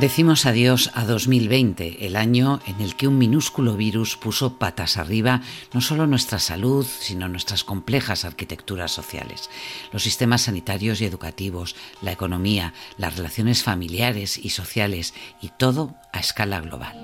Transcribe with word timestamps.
Decimos 0.00 0.46
adiós 0.46 0.92
a 0.94 1.04
2020, 1.04 2.06
el 2.06 2.14
año 2.14 2.60
en 2.68 2.80
el 2.80 2.94
que 2.94 3.08
un 3.08 3.18
minúsculo 3.18 3.76
virus 3.76 4.16
puso 4.16 4.56
patas 4.56 4.96
arriba 4.96 5.42
no 5.74 5.80
solo 5.80 6.06
nuestra 6.06 6.38
salud, 6.38 6.86
sino 6.86 7.28
nuestras 7.28 7.64
complejas 7.64 8.24
arquitecturas 8.24 8.92
sociales, 8.92 9.50
los 9.92 10.04
sistemas 10.04 10.42
sanitarios 10.42 11.00
y 11.00 11.04
educativos, 11.04 11.74
la 12.00 12.12
economía, 12.12 12.74
las 12.96 13.16
relaciones 13.16 13.64
familiares 13.64 14.38
y 14.38 14.50
sociales 14.50 15.14
y 15.42 15.48
todo 15.58 15.96
a 16.12 16.20
escala 16.20 16.60
global. 16.60 16.94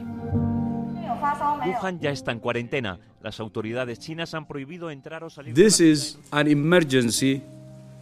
Wuhan 1.67 1.99
ya 1.99 2.11
está 2.11 2.31
en 2.31 2.39
cuarentena. 2.39 3.01
Las 3.21 3.41
autoridades 3.41 3.99
chinas 3.99 4.35
han 4.35 4.47
prohibido 4.47 4.93
entrar 4.93 5.25
o 5.25 5.31
salir. 5.31 5.53
This 5.53 5.81
is 5.81 6.19
an 6.31 6.47
emergency 6.47 7.43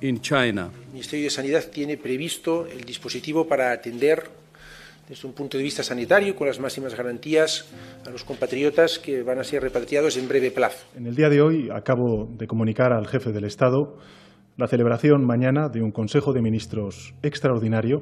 in 0.02 0.20
China. 0.20 0.70
El 0.88 0.92
Ministerio 0.92 1.24
de 1.24 1.30
Sanidad 1.30 1.64
tiene 1.70 1.96
previsto 1.96 2.66
el 2.66 2.84
dispositivo 2.84 3.48
para 3.48 3.72
atender 3.72 4.41
desde 5.12 5.28
un 5.28 5.34
punto 5.34 5.58
de 5.58 5.62
vista 5.62 5.82
sanitario, 5.82 6.34
con 6.34 6.46
las 6.46 6.58
máximas 6.58 6.96
garantías 6.96 7.70
a 8.06 8.10
los 8.10 8.24
compatriotas 8.24 8.98
que 8.98 9.22
van 9.22 9.38
a 9.38 9.44
ser 9.44 9.62
repatriados 9.62 10.16
en 10.16 10.26
breve 10.26 10.50
plazo. 10.50 10.86
En 10.96 11.06
el 11.06 11.14
día 11.14 11.28
de 11.28 11.42
hoy 11.42 11.68
acabo 11.70 12.26
de 12.30 12.46
comunicar 12.46 12.94
al 12.94 13.06
jefe 13.06 13.30
del 13.30 13.44
Estado 13.44 13.98
la 14.56 14.66
celebración 14.68 15.22
mañana 15.26 15.68
de 15.68 15.82
un 15.82 15.90
Consejo 15.90 16.32
de 16.32 16.40
Ministros 16.40 17.12
extraordinario 17.22 17.98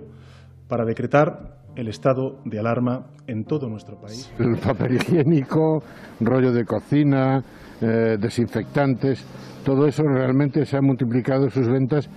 para 0.69 0.85
decretar 0.85 1.59
el 1.75 1.89
estado 1.89 2.39
de 2.45 2.61
alarma 2.61 3.07
en 3.27 3.43
todo 3.43 3.69
nuestro 3.69 4.01
país. 4.01 4.33
El 4.39 4.61
papel 4.61 4.95
higiénico, 4.95 5.83
rollo 6.21 6.53
de 6.53 6.65
cocina, 6.65 7.43
eh, 7.81 8.19
desinfectantes, 8.21 9.25
todo 9.65 9.89
eso 9.89 10.05
realmente 10.05 10.65
se 10.65 10.77
ha 10.77 10.81
multiplicado 10.81 11.51
sus 11.51 11.69
ventas 11.69 12.09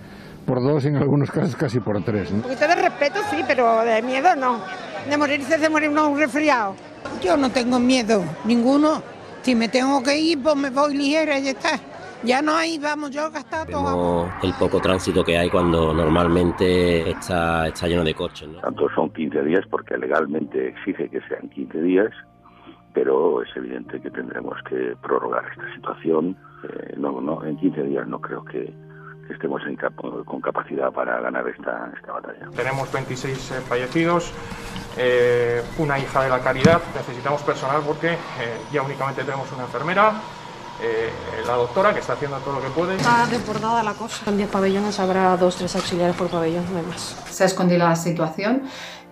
por 0.44 0.62
dos, 0.62 0.84
en 0.84 0.96
algunos 0.96 1.30
casos 1.30 1.56
casi 1.56 1.80
por 1.80 2.02
tres. 2.04 2.30
Un 2.30 2.42
poquito 2.42 2.68
de 2.68 2.74
respeto 2.74 3.20
sí, 3.30 3.42
pero 3.46 3.82
de 3.82 4.02
miedo 4.02 4.36
no. 4.36 4.60
De 5.08 5.18
morirse 5.18 5.58
se 5.58 5.68
muere 5.68 5.88
uno 5.88 6.08
un 6.08 6.18
resfriado. 6.18 6.74
Yo 7.22 7.36
no 7.36 7.50
tengo 7.50 7.78
miedo, 7.78 8.24
ninguno. 8.44 9.02
Si 9.42 9.54
me 9.54 9.68
tengo 9.68 10.02
que 10.02 10.18
ir, 10.18 10.42
pues 10.42 10.56
me 10.56 10.70
voy 10.70 10.96
ligera 10.96 11.38
y 11.38 11.44
ya 11.44 11.50
está. 11.50 11.80
Ya 12.24 12.40
no 12.40 12.56
hay, 12.56 12.78
vamos, 12.78 13.10
yo 13.10 13.26
he 13.26 13.30
gastado 13.30 13.66
todo. 13.70 14.30
el 14.42 14.54
poco 14.54 14.80
tránsito 14.80 15.22
que 15.22 15.36
hay 15.36 15.50
cuando 15.50 15.92
normalmente 15.92 17.10
está, 17.10 17.68
está 17.68 17.86
lleno 17.86 18.02
de 18.02 18.14
coches. 18.14 18.48
¿no? 18.48 18.60
Tanto 18.60 18.88
son 18.94 19.10
15 19.10 19.42
días 19.42 19.62
porque 19.70 19.98
legalmente 19.98 20.68
exige 20.68 21.10
que 21.10 21.20
sean 21.28 21.50
15 21.50 21.82
días, 21.82 22.10
pero 22.94 23.42
es 23.42 23.54
evidente 23.54 24.00
que 24.00 24.10
tendremos 24.10 24.56
que 24.70 24.96
prorrogar 25.02 25.44
esta 25.50 25.74
situación. 25.74 26.34
Eh, 26.66 26.94
no, 26.96 27.20
no, 27.20 27.44
en 27.44 27.58
15 27.58 27.82
días 27.82 28.08
no 28.08 28.18
creo 28.22 28.42
que, 28.42 28.72
estemos 29.30 29.62
con 30.24 30.40
capacidad 30.40 30.92
para 30.92 31.20
ganar 31.20 31.46
esta, 31.48 31.90
esta 31.96 32.12
batalla. 32.12 32.50
Tenemos 32.54 32.90
26 32.92 33.50
eh, 33.50 33.54
fallecidos, 33.60 34.32
eh, 34.96 35.62
una 35.78 35.98
hija 35.98 36.22
de 36.22 36.28
la 36.28 36.40
caridad, 36.40 36.80
necesitamos 36.94 37.42
personal 37.42 37.82
porque 37.86 38.12
eh, 38.12 38.16
ya 38.72 38.82
únicamente 38.82 39.22
tenemos 39.24 39.50
una 39.52 39.64
enfermera, 39.64 40.12
la 41.46 41.54
doctora 41.54 41.94
que 41.94 42.00
está 42.00 42.14
haciendo 42.14 42.36
todo 42.38 42.56
lo 42.56 42.62
que 42.62 42.68
puede. 42.70 42.96
Está 42.96 43.26
desbordada 43.26 43.82
la 43.82 43.94
cosa. 43.94 44.28
En 44.28 44.36
10 44.36 44.50
pabellones 44.50 44.98
habrá 45.00 45.34
dos, 45.36 45.56
tres 45.56 45.74
auxiliares 45.76 46.16
por 46.16 46.28
pabellón, 46.28 46.64
no 46.72 46.78
hay 46.78 46.84
más. 46.84 47.16
Se 47.30 47.44
ha 47.44 47.46
escondido 47.46 47.86
la 47.86 47.96
situación 47.96 48.64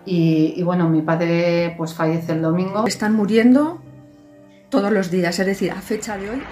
y, 0.04 0.54
y 0.56 0.62
bueno, 0.64 0.88
mi 0.88 1.00
padre 1.00 1.74
pues 1.78 1.94
fallece 1.94 2.32
el 2.32 2.42
domingo. 2.42 2.84
Están 2.86 3.14
muriendo 3.14 3.80
todos 4.68 4.90
los 4.90 5.10
días, 5.10 5.38
es 5.38 5.46
decir, 5.46 5.70
a 5.70 5.80
fecha 5.80 6.18
de 6.18 6.30
hoy. 6.30 6.42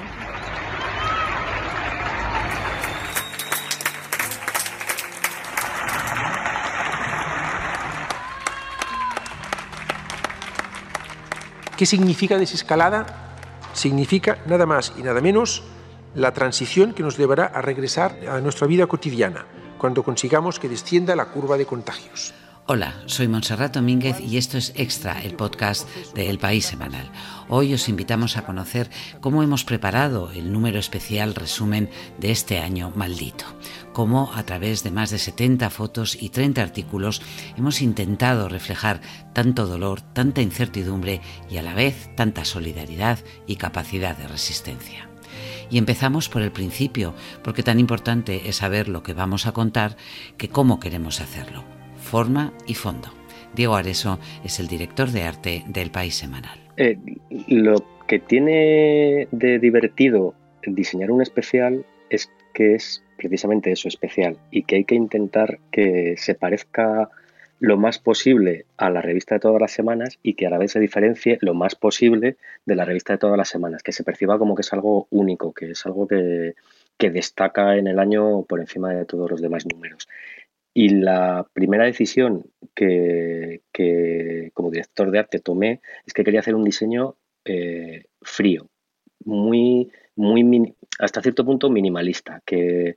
¿Qué 11.81 11.87
significa 11.87 12.37
desescalada? 12.37 13.07
Significa 13.73 14.37
nada 14.45 14.67
más 14.67 14.93
y 14.99 15.03
nada 15.03 15.23
menos 15.23 15.63
la 16.15 16.35
transición 16.35 16.93
que 16.93 17.03
nos 17.03 17.17
llevará 17.17 17.47
a 17.47 17.63
regresar 17.63 18.19
a 18.29 18.39
nuestra 18.39 18.67
vida 18.67 18.87
cotidiana, 18.87 19.47
cuando 19.79 20.03
consigamos 20.03 20.59
que 20.59 20.69
descienda 20.69 21.17
la 21.17 21.31
curva 21.31 21.57
de 21.57 21.65
contagios. 21.65 22.35
Hola, 22.73 22.95
soy 23.07 23.27
Montserrat 23.27 23.75
Domínguez 23.75 24.21
y 24.21 24.37
esto 24.37 24.57
es 24.57 24.73
Extra, 24.77 25.21
el 25.23 25.35
podcast 25.35 25.89
de 26.15 26.31
El 26.31 26.39
País 26.39 26.67
Semanal. 26.67 27.11
Hoy 27.49 27.75
os 27.75 27.89
invitamos 27.89 28.37
a 28.37 28.47
conocer 28.47 28.89
cómo 29.21 29.43
hemos 29.43 29.65
preparado 29.65 30.31
el 30.31 30.53
número 30.53 30.79
especial 30.79 31.35
resumen 31.35 31.91
de 32.21 32.31
este 32.31 32.61
año 32.61 32.93
maldito. 32.95 33.45
Cómo 33.93 34.33
a 34.37 34.45
través 34.45 34.85
de 34.85 34.93
más 34.93 35.11
de 35.11 35.19
70 35.19 35.69
fotos 35.71 36.17
y 36.23 36.29
30 36.29 36.63
artículos 36.63 37.23
hemos 37.57 37.83
intentado 37.83 38.49
reflejar 38.49 39.01
tanto 39.33 39.67
dolor, 39.67 40.01
tanta 40.01 40.41
incertidumbre 40.41 41.23
y 41.51 41.57
a 41.57 41.63
la 41.63 41.75
vez 41.75 42.15
tanta 42.15 42.45
solidaridad 42.45 43.19
y 43.49 43.57
capacidad 43.57 44.17
de 44.17 44.29
resistencia. 44.29 45.09
Y 45.71 45.79
empezamos 45.79 46.29
por 46.29 46.43
el 46.43 46.53
principio, 46.53 47.17
porque 47.43 47.65
tan 47.65 47.81
importante 47.81 48.49
es 48.49 48.55
saber 48.55 48.87
lo 48.89 49.03
que 49.03 49.13
vamos 49.13 49.47
a 49.49 49.53
contar 49.53 49.97
que 50.39 50.51
cómo 50.51 50.79
queremos 50.79 51.21
hacerlo 51.21 51.80
forma 52.11 52.53
y 52.67 52.75
fondo. 52.75 53.09
Diego 53.55 53.77
Areso 53.77 54.19
es 54.45 54.59
el 54.59 54.67
director 54.67 55.11
de 55.11 55.23
arte 55.23 55.63
del 55.69 55.93
País 55.93 56.17
Semanal. 56.17 56.59
Eh, 56.77 56.99
lo 57.47 57.85
que 58.09 58.19
tiene 58.19 59.29
de 59.31 59.61
divertido 59.61 60.35
diseñar 60.67 61.13
un 61.13 61.23
especial 61.23 61.85
es 62.11 62.29
que 62.53 62.75
es 62.75 63.05
precisamente 63.17 63.71
eso, 63.71 63.87
especial, 63.87 64.39
y 64.51 64.65
que 64.65 64.77
hay 64.77 64.85
que 64.85 64.97
intentar 64.97 65.61
que 65.71 66.17
se 66.17 66.35
parezca 66.35 67.09
lo 67.61 67.77
más 67.77 68.01
posible 68.01 68.65
a 68.77 68.91
la 68.91 69.03
revista 69.03 69.37
de 69.37 69.41
todas 69.41 69.61
las 69.61 69.71
semanas 69.71 70.19
y 70.23 70.35
que 70.35 70.49
a 70.49 70.51
la 70.51 70.59
vez 70.59 70.73
se 70.73 70.81
diferencie 70.81 71.39
lo 71.43 71.55
más 71.55 71.77
posible 71.77 72.39
de 72.67 72.75
la 72.75 72.85
revista 72.85 73.13
de 73.13 73.19
todas 73.19 73.37
las 73.37 73.51
semanas, 73.51 73.85
que 73.85 73.93
se 73.93 74.03
perciba 74.03 74.39
como 74.39 74.57
que 74.57 74.63
es 74.63 74.73
algo 74.73 75.07
único, 75.11 75.53
que 75.53 75.73
es 75.73 75.87
algo 75.87 76.09
que, 76.09 76.55
que 76.99 77.11
destaca 77.11 77.77
en 77.77 77.87
el 77.87 77.99
año 77.99 78.43
por 78.43 78.61
encima 78.61 78.93
de 78.95 79.05
todos 79.05 79.31
los 79.31 79.41
demás 79.41 79.65
números. 79.71 80.09
Y 80.73 80.91
la 80.91 81.47
primera 81.53 81.85
decisión 81.85 82.45
que, 82.75 83.63
como 84.55 84.71
director 84.71 85.11
de 85.11 85.19
arte 85.19 85.41
tomé 85.41 85.81
es 86.07 86.13
que 86.13 86.25
quería 86.25 86.41
hacer 86.41 86.55
un 86.55 86.65
diseño 86.65 87.17
eh, 87.45 88.05
frío, 88.23 88.69
muy, 89.25 89.91
muy 90.15 90.75
hasta 90.99 91.23
cierto 91.23 91.45
punto 91.45 91.71
minimalista, 91.71 92.43
que, 92.45 92.97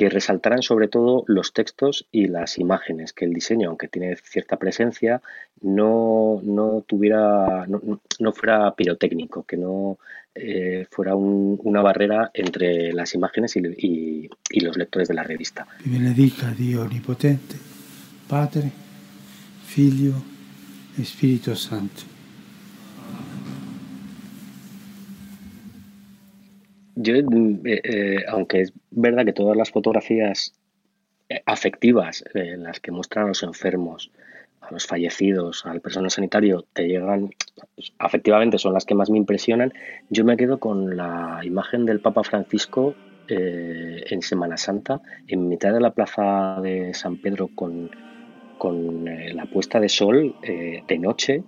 que 0.00 0.08
resaltaran 0.08 0.62
sobre 0.62 0.88
todo 0.88 1.24
los 1.26 1.52
textos 1.52 2.06
y 2.10 2.26
las 2.26 2.56
imágenes, 2.56 3.12
que 3.12 3.26
el 3.26 3.34
diseño, 3.34 3.68
aunque 3.68 3.86
tiene 3.86 4.16
cierta 4.16 4.56
presencia, 4.56 5.20
no, 5.60 6.40
no 6.42 6.82
tuviera, 6.86 7.66
no, 7.66 8.32
fuera 8.32 8.74
pirotécnico, 8.74 9.42
que 9.42 9.58
no 9.58 9.98
eh, 10.34 10.86
fuera 10.90 11.14
una 11.14 11.82
barrera 11.82 12.30
entre 12.32 12.94
las 12.94 13.14
imágenes 13.14 13.54
y, 13.56 14.30
los 14.62 14.78
lectores 14.78 15.06
de 15.08 15.14
la 15.14 15.22
revista. 15.22 15.66
benedica 15.84 16.50
Dio 16.52 16.80
Onnipotente, 16.80 17.56
Padre, 18.26 18.72
Figlio 19.66 20.14
Espíritu 20.98 21.54
Santo. 21.54 22.09
Yo, 27.02 27.14
eh, 27.14 27.24
eh, 27.64 28.24
aunque 28.28 28.60
es 28.60 28.74
verdad 28.90 29.24
que 29.24 29.32
todas 29.32 29.56
las 29.56 29.70
fotografías 29.70 30.52
eh, 31.30 31.40
afectivas 31.46 32.22
en 32.34 32.62
las 32.64 32.78
que 32.78 32.92
muestran 32.92 33.24
a 33.24 33.28
los 33.28 33.42
enfermos, 33.42 34.10
a 34.60 34.70
los 34.70 34.86
fallecidos, 34.86 35.64
al 35.64 35.80
personal 35.80 36.10
sanitario, 36.10 36.66
te 36.74 36.86
llegan, 36.88 37.30
afectivamente 37.98 38.58
son 38.58 38.74
las 38.74 38.84
que 38.84 38.94
más 38.94 39.08
me 39.08 39.16
impresionan, 39.16 39.72
yo 40.10 40.26
me 40.26 40.36
quedo 40.36 40.60
con 40.60 40.94
la 40.94 41.40
imagen 41.42 41.86
del 41.86 42.00
Papa 42.00 42.22
Francisco 42.22 42.94
en 43.28 44.22
Semana 44.22 44.56
Santa, 44.56 45.00
en 45.28 45.46
mitad 45.48 45.72
de 45.72 45.80
la 45.80 45.92
plaza 45.92 46.60
de 46.60 46.92
San 46.94 47.16
Pedro 47.18 47.48
con, 47.54 47.88
con 48.58 49.04
la 49.04 49.46
puesta 49.46 49.78
de 49.78 49.88
sol 49.88 50.34
de 50.42 50.98
noche 50.98 51.44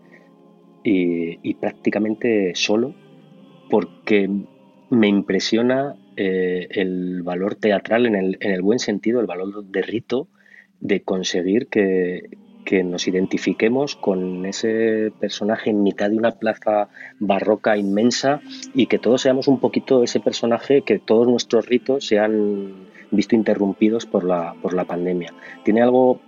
y, 0.84 1.40
y 1.42 1.54
prácticamente 1.54 2.52
solo, 2.54 2.94
porque 3.68 4.30
me 4.92 5.08
impresiona 5.08 5.96
eh, 6.18 6.68
el 6.70 7.22
valor 7.22 7.54
teatral 7.54 8.04
en 8.04 8.14
el, 8.14 8.36
en 8.40 8.52
el, 8.52 8.60
buen 8.60 8.78
sentido, 8.78 9.20
el 9.20 9.26
valor 9.26 9.64
de 9.64 9.80
rito 9.80 10.28
de 10.80 11.00
conseguir 11.00 11.68
que, 11.68 12.28
que, 12.66 12.84
nos 12.84 13.08
identifiquemos 13.08 13.96
con 13.96 14.44
ese 14.44 15.10
personaje 15.18 15.70
en 15.70 15.82
mitad 15.82 16.10
de 16.10 16.18
una 16.18 16.32
plaza 16.32 16.90
barroca 17.18 17.78
inmensa 17.78 18.42
y 18.74 18.86
que 18.86 18.98
todos 18.98 19.22
seamos 19.22 19.48
un 19.48 19.60
poquito 19.60 20.02
ese 20.02 20.20
personaje, 20.20 20.82
que 20.82 20.98
todos 20.98 21.26
nuestros 21.26 21.66
ritos 21.66 22.06
se 22.06 22.18
han 22.18 22.74
visto 23.10 23.34
interrumpidos 23.34 24.04
por 24.04 24.24
la, 24.24 24.54
por 24.60 24.74
la 24.74 24.84
pandemia. 24.84 25.32
Tiene 25.64 25.80
algo, 25.80 26.20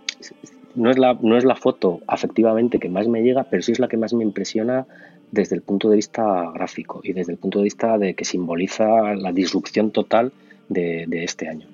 no 0.75 0.91
es, 0.91 0.99
la, 0.99 1.19
no 1.21 1.37
es 1.37 1.45
la 1.45 1.57
foto 1.57 2.01
afectivamente 2.07 2.79
que 2.79 2.89
más 2.89 3.09
me 3.09 3.23
llega, 3.23 3.45
pero 3.45 3.63
sí 3.63 3.73
es 3.73 3.79
la 3.79 3.89
que 3.89 3.99
más 3.99 4.15
me 4.15 4.25
impresiona 4.25 4.87
desde 5.35 5.57
el 5.57 5.63
punto 5.63 5.91
de 5.91 5.97
vista 5.97 6.53
gráfico 6.53 7.01
y 7.03 7.13
desde 7.13 7.33
el 7.33 7.39
punto 7.39 7.59
de 7.59 7.65
vista 7.65 7.99
de 7.99 8.15
que 8.15 8.25
simboliza 8.25 9.15
la 9.15 9.33
disrupción 9.33 9.91
total 9.91 10.33
de, 10.69 11.07
este 11.25 11.49
año. 11.49 11.69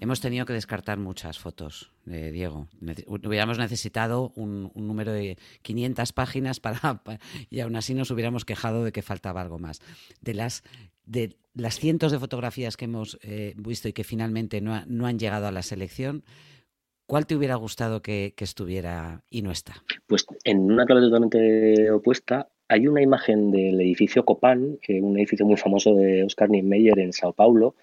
hemos 0.00 0.20
tenido 0.20 0.46
que 0.46 0.54
descartar 0.54 0.98
muchas 0.98 1.38
fotos, 1.38 1.90
de 2.06 2.32
Diego. 2.32 2.66
hubiéramos 3.06 3.58
necesitado 3.58 4.32
un, 4.36 4.72
número 4.74 5.12
de 5.12 5.36
500 5.60 6.12
páginas 6.14 6.60
para, 6.60 7.02
y 7.50 7.60
aún 7.60 7.76
así 7.76 7.92
nos 7.92 8.10
hubiéramos 8.10 8.46
quejado 8.46 8.84
de 8.84 8.92
que 8.92 9.02
faltaba 9.02 9.42
algo 9.42 9.58
más. 9.58 9.80
De 10.22 10.32
las, 10.32 10.64
de 11.04 11.36
las 11.52 11.78
cientos 11.78 12.10
de 12.10 12.18
fotografías 12.18 12.78
que 12.78 12.86
hemos 12.86 13.18
eh, 13.20 13.52
visto 13.58 13.86
y 13.86 13.92
que 13.92 14.02
finalmente 14.02 14.62
no, 14.62 14.82
no, 14.86 15.06
han 15.06 15.18
llegado 15.18 15.46
a 15.46 15.52
la 15.52 15.62
selección, 15.62 16.24
¿cuál 17.08 17.26
te 17.26 17.34
hubiera 17.34 17.56
gustado 17.56 18.00
que, 18.02 18.34
que 18.36 18.44
estuviera 18.44 19.22
y 19.30 19.42
no 19.42 19.50
está? 19.50 19.82
Pues 20.06 20.24
en 20.44 20.70
una 20.70 20.86
clave 20.86 21.00
totalmente 21.00 21.90
opuesta, 21.90 22.48
hay 22.68 22.86
una 22.86 23.02
imagen 23.02 23.50
del 23.50 23.80
edificio 23.80 24.24
Copán, 24.24 24.78
un 24.88 25.18
edificio 25.18 25.46
muy 25.46 25.56
famoso 25.56 25.94
de 25.94 26.22
Oscar 26.22 26.50
Niemeyer 26.50 26.98
en 26.98 27.12
Sao 27.12 27.32
Paulo, 27.32 27.74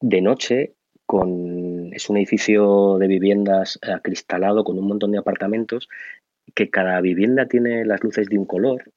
de 0.00 0.22
noche, 0.22 0.72
con, 1.06 1.92
es 1.92 2.08
un 2.08 2.16
edificio 2.16 2.96
de 2.98 3.06
viviendas 3.06 3.78
acristalado 3.82 4.64
con 4.64 4.78
un 4.78 4.88
montón 4.88 5.12
de 5.12 5.18
apartamentos, 5.18 5.88
que 6.54 6.70
cada 6.70 7.00
vivienda 7.02 7.46
tiene 7.46 7.84
las 7.84 8.02
luces 8.02 8.28
de 8.28 8.38
un 8.38 8.46
color, 8.46 8.90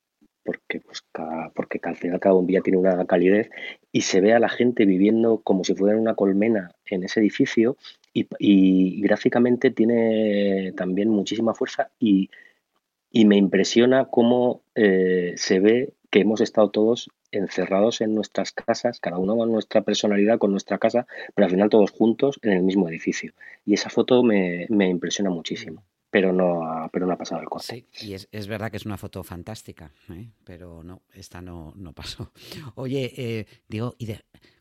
porque, 0.44 0.80
pues, 0.80 1.04
cada, 1.12 1.50
porque 1.50 1.82
al 1.84 1.98
fin 1.98 2.12
y 2.12 2.14
al 2.14 2.22
cabo 2.22 2.40
un 2.40 2.48
día 2.48 2.62
tiene 2.62 2.80
una 2.80 3.06
calidez, 3.06 3.50
y 3.92 4.02
se 4.02 4.22
ve 4.22 4.34
a 4.34 4.40
la 4.40 4.48
gente 4.48 4.86
viviendo 4.86 5.42
como 5.44 5.66
si 5.66 5.76
fuera 5.76 5.98
una 5.98 6.16
colmena 6.16 6.72
en 6.86 7.04
ese 7.04 7.20
edificio, 7.20 7.76
y, 8.40 9.02
gráficamente 9.02 9.72
tiene 9.72 10.74
también 10.74 11.10
muchísima 11.10 11.54
fuerza 11.54 11.90
y 12.00 12.30
y 13.12 13.26
me 13.26 13.38
impresiona 13.38 14.06
cómo 14.06 14.62
eh, 14.76 15.34
se 15.38 15.60
ve 15.60 15.94
que 16.10 16.20
hemos 16.20 16.42
estado 16.42 16.70
todos 16.70 17.10
encerrados 17.32 18.02
en 18.02 18.16
nuestras 18.16 18.52
casas, 18.52 19.00
cada 19.00 19.18
uno 19.18 19.36
con 19.36 19.52
nuestra 19.52 19.82
personalidad, 19.82 20.38
con 20.38 20.52
nuestra 20.52 20.78
casa, 20.78 21.06
pero 21.36 21.46
al 21.46 21.52
final 21.52 21.70
todos 21.70 21.92
juntos 21.92 22.40
en 22.42 22.54
el 22.54 22.64
mismo 22.64 22.88
edificio. 22.88 23.34
Y 23.66 23.74
esa 23.74 23.90
foto 23.90 24.24
me, 24.24 24.68
impresiona 24.70 25.30
muchísimo, 25.30 25.84
pero 26.10 26.32
no 26.32 26.64
ha, 26.64 26.90
pero 26.90 27.06
no 27.06 27.14
ha 27.14 27.18
pasado 27.18 27.42
el 27.42 27.50
corte. 27.50 27.86
Y 28.02 28.14
es, 28.14 28.48
verdad 28.48 28.72
que 28.72 28.78
es 28.78 28.86
una 28.86 28.98
foto 28.98 29.24
fantástica, 29.24 29.92
¿eh? 30.10 30.30
pero 30.46 30.84
no, 30.84 31.02
esta 31.14 31.42
no, 31.42 31.74
no 31.76 31.94
pasó. 31.94 32.32
Oye, 32.76 33.12
eh, 33.18 33.46
digo, 33.68 33.96
y 33.98 34.06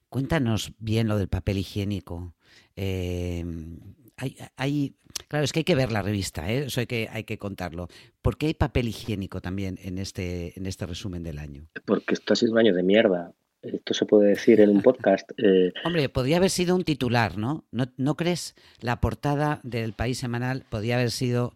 cuéntanos 0.08 0.72
bien 0.78 1.08
lo 1.08 1.18
del 1.18 1.28
papel 1.28 1.58
higiénico. 1.58 2.34
hay, 2.76 4.36
hay 4.56 4.96
Claro, 5.28 5.44
es 5.44 5.52
que 5.52 5.60
hay 5.60 5.64
que 5.64 5.74
ver 5.74 5.90
la 5.90 6.02
revista, 6.02 6.50
¿eh? 6.50 6.64
eso 6.66 6.80
hay 6.80 6.86
que, 6.86 7.08
hay 7.10 7.24
que 7.24 7.38
contarlo. 7.38 7.88
¿Por 8.22 8.36
qué 8.36 8.46
hay 8.46 8.54
papel 8.54 8.88
higiénico 8.88 9.40
también 9.40 9.78
en 9.82 9.98
este, 9.98 10.56
en 10.56 10.66
este 10.66 10.86
resumen 10.86 11.22
del 11.22 11.38
año? 11.38 11.66
Porque 11.84 12.14
esto 12.14 12.32
ha 12.32 12.36
sido 12.36 12.52
un 12.52 12.58
año 12.58 12.74
de 12.74 12.82
mierda. 12.82 13.32
Esto 13.62 13.94
se 13.94 14.06
puede 14.06 14.28
decir 14.28 14.60
en 14.60 14.70
un 14.70 14.82
podcast. 14.82 15.32
Eh. 15.38 15.72
Hombre, 15.84 16.08
podría 16.08 16.36
haber 16.36 16.50
sido 16.50 16.76
un 16.76 16.84
titular, 16.84 17.36
¿no? 17.36 17.64
¿no? 17.72 18.14
crees? 18.14 18.54
La 18.80 19.00
portada 19.00 19.60
del 19.64 19.94
País 19.94 20.18
Semanal 20.18 20.64
podría 20.68 20.96
haber 20.96 21.10
sido 21.10 21.54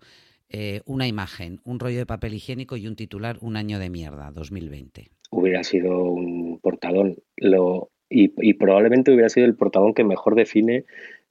eh, 0.49 0.81
una 0.87 1.07
imagen, 1.07 1.61
un 1.65 1.79
rollo 1.79 1.99
de 1.99 2.07
papel 2.07 2.35
higiénico 2.35 2.77
y 2.77 2.89
un 2.89 2.97
titular, 2.97 3.39
un 3.41 3.57
año 3.57 3.79
de 3.79 3.91
mierda, 3.91 4.33
2020. 4.33 5.11
Hubiera 5.31 5.63
sido 5.63 6.03
un 6.03 6.59
portadón. 6.61 7.19
Lo, 7.37 7.90
y, 8.11 8.55
probablemente 8.55 9.13
hubiera 9.13 9.29
sido 9.29 9.47
el 9.47 9.55
portadón 9.55 9.95
que 9.95 10.05
mejor 10.05 10.35
define 10.35 10.85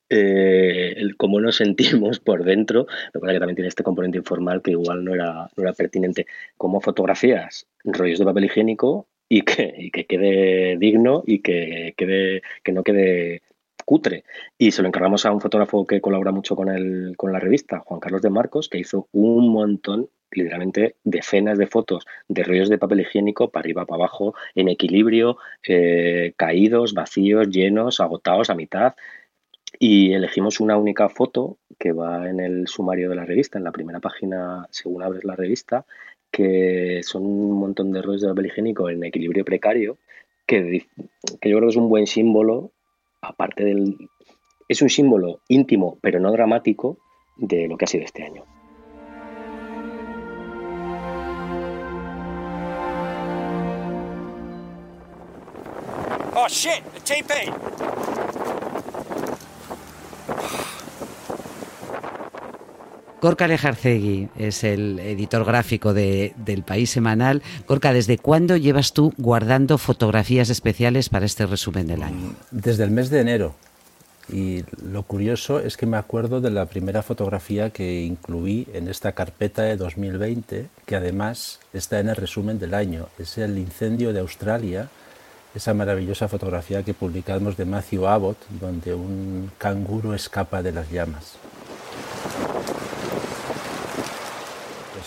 eh, 0.09 0.93
el 0.97 1.17
cómo 1.17 1.39
nos 1.39 1.57
sentimos 1.57 2.19
por 2.19 2.43
dentro, 2.43 2.87
lo 3.13 3.21
que 3.21 3.39
también 3.39 3.55
tiene 3.55 3.67
este 3.67 3.83
componente 3.83 4.17
informal 4.17 4.61
que 4.61 4.71
igual 4.71 5.03
no 5.03 5.13
era, 5.13 5.49
no 5.55 5.63
era 5.63 5.73
pertinente, 5.73 6.25
como 6.57 6.81
fotografías, 6.81 7.67
rollos 7.83 8.19
de 8.19 8.25
papel 8.25 8.45
higiénico 8.45 9.07
y 9.27 9.41
que, 9.41 9.73
y 9.77 9.91
que 9.91 10.05
quede 10.05 10.77
digno 10.77 11.23
y 11.27 11.39
que, 11.39 11.93
quede, 11.97 12.41
que 12.63 12.71
no 12.71 12.83
quede 12.83 13.41
cutre. 13.85 14.23
Y 14.57 14.71
se 14.71 14.81
lo 14.81 14.87
encargamos 14.87 15.25
a 15.25 15.31
un 15.31 15.41
fotógrafo 15.41 15.85
que 15.85 16.01
colabora 16.01 16.31
mucho 16.31 16.55
con, 16.55 16.69
el, 16.69 17.15
con 17.17 17.31
la 17.31 17.39
revista, 17.39 17.79
Juan 17.79 17.99
Carlos 17.99 18.21
de 18.21 18.29
Marcos, 18.29 18.69
que 18.69 18.79
hizo 18.79 19.07
un 19.11 19.49
montón, 19.49 20.09
literalmente 20.31 20.95
decenas 21.03 21.57
de 21.57 21.67
fotos 21.67 22.05
de 22.27 22.43
rollos 22.43 22.69
de 22.69 22.77
papel 22.77 23.01
higiénico 23.01 23.49
para 23.49 23.61
arriba, 23.61 23.85
para 23.85 24.03
abajo, 24.03 24.35
en 24.55 24.69
equilibrio, 24.69 25.37
eh, 25.67 26.33
caídos, 26.37 26.93
vacíos, 26.93 27.49
llenos, 27.49 27.99
agotados 27.99 28.49
a 28.49 28.55
mitad 28.55 28.95
y 29.77 30.13
elegimos 30.13 30.59
una 30.59 30.77
única 30.77 31.09
foto 31.09 31.57
que 31.77 31.91
va 31.91 32.29
en 32.29 32.39
el 32.39 32.67
sumario 32.67 33.09
de 33.09 33.15
la 33.15 33.25
revista, 33.25 33.57
en 33.57 33.63
la 33.63 33.71
primera 33.71 33.99
página, 33.99 34.67
según 34.71 35.03
abres 35.03 35.23
la 35.23 35.35
revista, 35.35 35.85
que 36.31 37.01
son 37.03 37.25
un 37.25 37.59
montón 37.59 37.91
de 37.91 38.01
rollos 38.01 38.21
de 38.21 38.29
papel 38.29 38.47
higiénico 38.47 38.89
en 38.89 39.03
equilibrio 39.03 39.45
precario, 39.45 39.97
que, 40.45 40.87
que 41.39 41.49
yo 41.49 41.57
creo 41.57 41.61
que 41.61 41.67
es 41.67 41.75
un 41.75 41.89
buen 41.89 42.07
símbolo, 42.07 42.71
aparte 43.21 43.63
del... 43.63 43.95
Es 44.67 44.81
un 44.81 44.89
símbolo 44.89 45.39
íntimo, 45.47 45.97
pero 46.01 46.19
no 46.19 46.31
dramático, 46.31 46.97
de 47.37 47.67
lo 47.67 47.77
que 47.77 47.85
ha 47.85 47.87
sido 47.87 48.03
este 48.03 48.23
año. 48.23 48.43
Oh 56.49 56.51
shit, 56.51 56.83
Gorka 63.21 63.47
Lejarcegui 63.47 64.29
es 64.35 64.63
el 64.63 64.97
editor 64.97 65.45
gráfico 65.45 65.93
de, 65.93 66.33
del 66.37 66.63
País 66.63 66.89
Semanal. 66.89 67.43
Gorka, 67.67 67.93
¿desde 67.93 68.17
cuándo 68.17 68.57
llevas 68.57 68.93
tú 68.93 69.13
guardando 69.19 69.77
fotografías 69.77 70.49
especiales 70.49 71.09
para 71.09 71.27
este 71.27 71.45
resumen 71.45 71.85
del 71.85 72.01
año? 72.01 72.33
Desde 72.49 72.83
el 72.83 72.89
mes 72.89 73.11
de 73.11 73.19
enero. 73.21 73.53
Y 74.27 74.63
lo 74.83 75.03
curioso 75.03 75.59
es 75.59 75.77
que 75.77 75.85
me 75.85 75.97
acuerdo 75.97 76.41
de 76.41 76.49
la 76.49 76.65
primera 76.65 77.03
fotografía 77.03 77.69
que 77.69 78.01
incluí 78.01 78.67
en 78.73 78.87
esta 78.87 79.11
carpeta 79.11 79.61
de 79.63 79.77
2020, 79.77 80.67
que 80.87 80.95
además 80.95 81.59
está 81.73 81.99
en 81.99 82.09
el 82.09 82.15
resumen 82.15 82.57
del 82.57 82.73
año. 82.73 83.07
Es 83.19 83.37
el 83.37 83.59
incendio 83.59 84.13
de 84.13 84.19
Australia, 84.19 84.89
esa 85.55 85.73
maravillosa 85.73 86.27
fotografía 86.27 86.83
que 86.83 86.93
publicamos 86.93 87.57
de 87.57 87.65
Matthew 87.65 88.07
Abbott, 88.07 88.37
donde 88.59 88.93
un 88.93 89.51
canguro 89.57 90.13
escapa 90.13 90.61
de 90.61 90.71
las 90.71 90.91
llamas. 90.91 91.37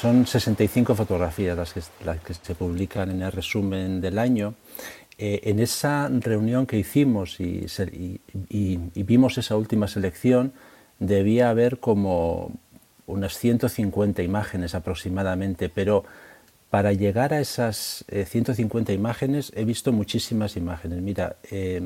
Son 0.01 0.27
65 0.27 0.97
fotografías 0.97 1.57
las 1.57 1.73
que, 1.73 1.81
las 2.05 2.19
que 2.21 2.35
se 2.35 2.57
publican 2.57 3.11
en 3.11 3.23
el 3.23 3.31
resumen 3.31 4.01
del 4.01 4.19
año. 4.19 4.55
Eh, 5.17 5.41
en 5.45 5.61
esa 5.61 6.09
reunión 6.09 6.67
que 6.67 6.77
hicimos 6.77 7.39
y, 7.39 7.69
vimos 8.95 9.39
esa 9.39 9.57
última 9.57 9.87
selección, 9.87 10.53
debía 10.99 11.51
haber 11.51 11.79
como 11.79 12.51
unas 13.07 13.39
150 13.39 14.23
imágenes 14.25 14.75
aproximadamente, 14.75 15.69
pero 15.69 16.05
para 16.73 16.95
llegar 16.95 17.35
a 17.35 17.41
esas 17.41 18.03
150 18.09 18.93
eh, 18.93 18.95
imágenes 18.95 19.53
he 19.55 19.67
visto 19.67 19.93
muchísimas 19.93 20.57
imágenes. 20.57 21.03
Mira, 21.03 21.37
eh, 21.51 21.83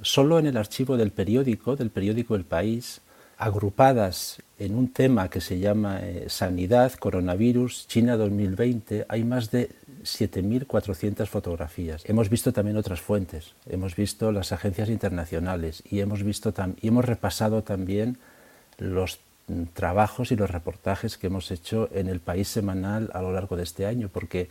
solo 0.00 0.38
en 0.38 0.46
el 0.46 0.56
archivo 0.56 0.96
del 0.96 1.10
periódico, 1.10 1.74
del 1.74 1.90
periódico 1.90 2.36
El 2.36 2.44
País, 2.44 3.00
agrupadas 3.36 4.40
en 4.60 4.76
un 4.76 4.92
tema 4.92 5.28
que 5.28 5.40
se 5.40 5.58
llama 5.58 5.98
eh, 6.02 6.26
Sanidad, 6.28 6.92
Coronavirus, 6.92 7.88
China 7.88 8.16
2020, 8.16 9.06
hay 9.08 9.24
más 9.24 9.50
de 9.50 9.70
7.400 10.04 11.26
fotografías. 11.26 12.04
Hemos 12.04 12.30
visto 12.30 12.52
también 12.52 12.76
otras 12.76 13.00
fuentes, 13.00 13.54
hemos 13.68 13.96
visto 13.96 14.30
las 14.30 14.52
agencias 14.52 14.88
internacionales 14.88 15.82
y 15.90 15.98
hemos, 15.98 16.22
visto 16.22 16.54
y 16.80 16.86
hemos 16.86 17.04
repasado 17.04 17.64
también 17.64 18.18
los 18.78 19.18
trabajos 19.72 20.32
y 20.32 20.36
los 20.36 20.50
reportajes 20.50 21.16
que 21.16 21.28
hemos 21.28 21.50
hecho 21.50 21.88
en 21.92 22.08
el 22.08 22.20
país 22.20 22.48
semanal 22.48 23.10
a 23.14 23.22
lo 23.22 23.32
largo 23.32 23.56
de 23.56 23.62
este 23.62 23.86
año, 23.86 24.08
porque 24.12 24.48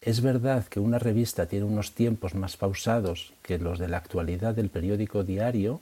es 0.00 0.20
verdad 0.20 0.66
que 0.66 0.80
una 0.80 0.98
revista 0.98 1.46
tiene 1.46 1.64
unos 1.64 1.92
tiempos 1.92 2.34
más 2.34 2.56
pausados 2.56 3.32
que 3.42 3.58
los 3.58 3.78
de 3.78 3.88
la 3.88 3.96
actualidad 3.96 4.54
del 4.54 4.68
periódico 4.68 5.24
diario, 5.24 5.80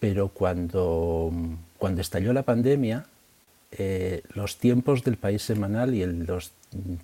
pero 0.00 0.28
cuando, 0.28 1.32
cuando 1.78 2.00
estalló 2.00 2.32
la 2.32 2.42
pandemia, 2.42 3.06
eh, 3.70 4.22
los 4.34 4.58
tiempos 4.58 5.02
del 5.02 5.16
país 5.16 5.42
semanal 5.42 5.94
y 5.94 6.04
los 6.04 6.52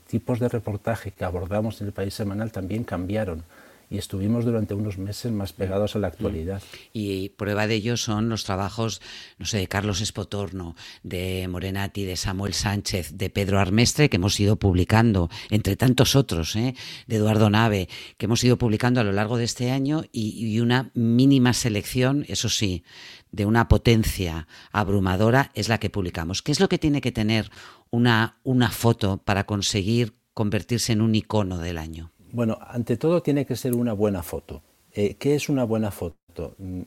tipos 0.06 0.38
de 0.38 0.48
reportaje 0.48 1.12
que 1.12 1.24
abordamos 1.24 1.80
en 1.80 1.86
el 1.86 1.92
país 1.92 2.12
semanal 2.12 2.52
también 2.52 2.84
cambiaron 2.84 3.44
y 3.90 3.98
estuvimos 3.98 4.44
durante 4.44 4.74
unos 4.74 4.98
meses 4.98 5.32
más 5.32 5.52
pegados 5.52 5.96
a 5.96 5.98
la 5.98 6.08
actualidad. 6.08 6.62
Y 6.92 7.30
prueba 7.30 7.66
de 7.66 7.76
ello 7.76 7.96
son 7.96 8.28
los 8.28 8.44
trabajos, 8.44 9.00
no 9.38 9.46
sé, 9.46 9.58
de 9.58 9.68
Carlos 9.68 10.00
Espotorno, 10.00 10.76
de 11.02 11.48
Morenati, 11.48 12.04
de 12.04 12.16
Samuel 12.16 12.54
Sánchez, 12.54 13.12
de 13.16 13.30
Pedro 13.30 13.60
Armestre, 13.60 14.08
que 14.08 14.16
hemos 14.16 14.38
ido 14.40 14.56
publicando, 14.56 15.30
entre 15.50 15.76
tantos 15.76 16.16
otros, 16.16 16.54
¿eh? 16.56 16.74
de 17.06 17.16
Eduardo 17.16 17.50
Nave, 17.50 17.88
que 18.16 18.26
hemos 18.26 18.44
ido 18.44 18.58
publicando 18.58 19.00
a 19.00 19.04
lo 19.04 19.12
largo 19.12 19.36
de 19.36 19.44
este 19.44 19.70
año 19.70 20.04
y, 20.12 20.58
una 20.58 20.90
mínima 20.94 21.52
selección, 21.52 22.24
eso 22.28 22.48
sí, 22.48 22.82
de 23.30 23.46
una 23.46 23.68
potencia 23.68 24.48
abrumadora 24.72 25.50
es 25.54 25.68
la 25.68 25.78
que 25.78 25.90
publicamos. 25.90 26.42
¿Qué 26.42 26.52
es 26.52 26.60
lo 26.60 26.68
que 26.68 26.78
tiene 26.78 27.00
que 27.00 27.12
tener 27.12 27.50
una, 27.90 28.38
una 28.42 28.70
foto 28.70 29.18
para 29.18 29.44
conseguir 29.44 30.14
convertirse 30.34 30.92
en 30.92 31.00
un 31.00 31.14
icono 31.14 31.58
del 31.58 31.78
año? 31.78 32.12
Bueno, 32.32 32.58
ante 32.60 32.96
todo 32.96 33.22
tiene 33.22 33.46
que 33.46 33.56
ser 33.56 33.74
una 33.74 33.92
buena 33.92 34.22
foto. 34.22 34.62
Eh, 34.92 35.14
¿Qué 35.18 35.34
es 35.34 35.48
una 35.48 35.64
buena 35.64 35.90
foto? 35.90 36.54
Mm, 36.58 36.82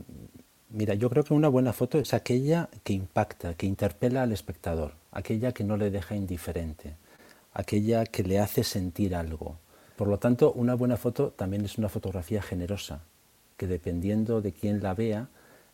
Mira, 0.70 0.94
yo 0.96 1.10
creo 1.10 1.24
que 1.26 1.34
una 1.34 1.50
buena 1.50 1.74
foto 1.74 2.00
es 2.00 2.14
aquella 2.14 2.70
que 2.84 2.94
impacta, 2.94 3.56
que 3.56 3.66
interpela 3.68 4.24
al 4.24 4.32
espectador, 4.32 4.94
aquella 5.12 5.52
que 5.52 5.66
no 5.66 5.78
le 5.78 5.92
deja 5.92 6.16
indiferente, 6.16 6.96
aquella 7.54 8.06
que 8.06 8.24
le 8.24 8.40
hace 8.40 8.64
sentir 8.64 9.16
algo. 9.16 9.58
Por 9.98 10.08
lo 10.08 10.18
tanto, 10.20 10.54
una 10.54 10.76
buena 10.76 10.98
foto 10.98 11.32
también 11.32 11.66
es 11.66 11.78
una 11.78 11.90
fotografía 11.90 12.42
generosa, 12.42 13.02
que 13.58 13.68
dependiendo 13.68 14.42
de 14.42 14.54
quién 14.54 14.82
la 14.82 14.94
vea, 14.94 15.28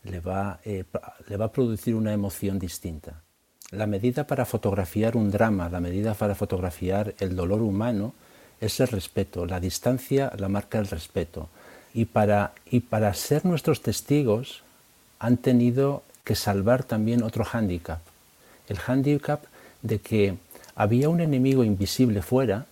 le 0.04 0.20
va, 0.20 0.60
eh, 0.66 0.84
le 1.28 1.38
va 1.38 1.46
a 1.46 1.52
producir 1.52 1.96
una 1.96 2.14
emoción 2.14 2.60
distinta. 2.60 3.22
La 3.72 3.86
medida 3.88 4.26
para 4.28 4.46
fotografiar 4.46 5.16
un 5.18 5.30
drama, 5.32 5.70
la 5.70 5.80
medida 5.80 6.14
para 6.16 6.36
fotografiar 6.36 7.14
el 7.20 7.36
dolor 7.36 7.62
humano, 7.62 8.14
es 8.62 8.80
el 8.80 8.88
respeto. 8.88 9.46
La 9.46 9.60
distancia 9.60 10.32
la 10.38 10.50
marca 10.50 10.80
el 10.80 10.88
respeto. 10.88 11.50
Y 11.94 12.06
para, 12.06 12.54
y 12.70 12.82
para 12.82 13.14
ser 13.14 13.46
nuestros 13.46 13.82
testigos 13.82 14.64
han 15.20 15.38
tenido 15.38 16.04
que 16.24 16.36
salvar 16.36 16.84
también 16.84 17.24
otro 17.24 17.44
hándicap. 17.44 18.00
El 18.68 18.78
hándicap 18.78 19.44
de 19.82 20.00
que 20.00 20.38
había 20.76 21.10
un 21.10 21.22
enemigo 21.22 21.64
invisible 21.64 22.22
fuera 22.22 22.66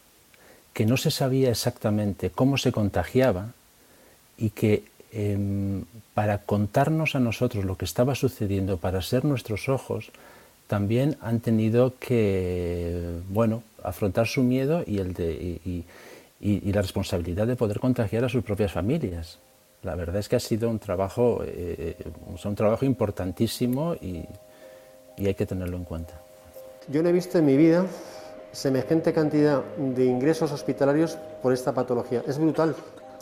que 0.73 0.85
no 0.85 0.97
se 0.97 1.09
sabía 1.09 1.49
exactamente 1.49 2.29
cómo 2.29 2.57
se 2.57 2.71
contagiaba 2.71 3.53
y 4.37 4.49
que 4.49 4.83
em, 5.11 5.85
para 6.13 6.39
contarnos 6.39 7.15
a 7.15 7.19
nosotros 7.19 7.63
lo 7.63 7.77
que 7.77 7.85
estaba 7.85 8.13
sucediendo, 8.13 8.77
para 8.77 9.01
ser 9.01 9.23
nuestros 9.23 9.69
ojos, 9.69 10.11
también 10.67 11.17
han 11.21 11.39
tenido 11.39 11.93
que 11.99 13.19
bueno, 13.29 13.63
afrontar 13.83 14.27
su 14.27 14.43
miedo 14.43 14.83
y, 14.85 14.99
el 14.99 15.13
de, 15.13 15.59
y, 16.41 16.71
la 16.71 16.81
responsabilidad 16.81 17.47
de 17.47 17.55
poder 17.55 17.79
contagiar 17.79 18.25
a 18.25 18.29
sus 18.29 18.43
propias 18.43 18.71
familias. 18.71 19.39
La 19.83 19.95
verdad 19.95 20.17
es 20.17 20.29
que 20.29 20.35
ha 20.35 20.39
sido 20.39 20.69
un 20.69 20.79
trabajo, 20.79 21.41
eh, 21.45 21.95
un 22.43 22.55
trabajo 22.55 22.85
importantísimo 22.85 23.95
y, 23.95 24.25
y 25.17 25.27
hay 25.27 25.35
que 25.35 25.45
tenerlo 25.45 25.77
en 25.77 25.83
cuenta. 25.83 26.13
Yo 26.87 27.01
no 27.01 27.09
he 27.09 27.11
visto 27.11 27.37
en 27.37 27.45
mi 27.45 27.57
vida 27.57 27.85
semejante 28.51 29.13
cantidad 29.13 29.63
de 29.77 30.05
ingresos 30.05 30.51
hospitalarios 30.51 31.17
por 31.41 31.53
esta 31.53 31.73
patología. 31.73 32.23
Es 32.27 32.37
brutal. 32.37 32.75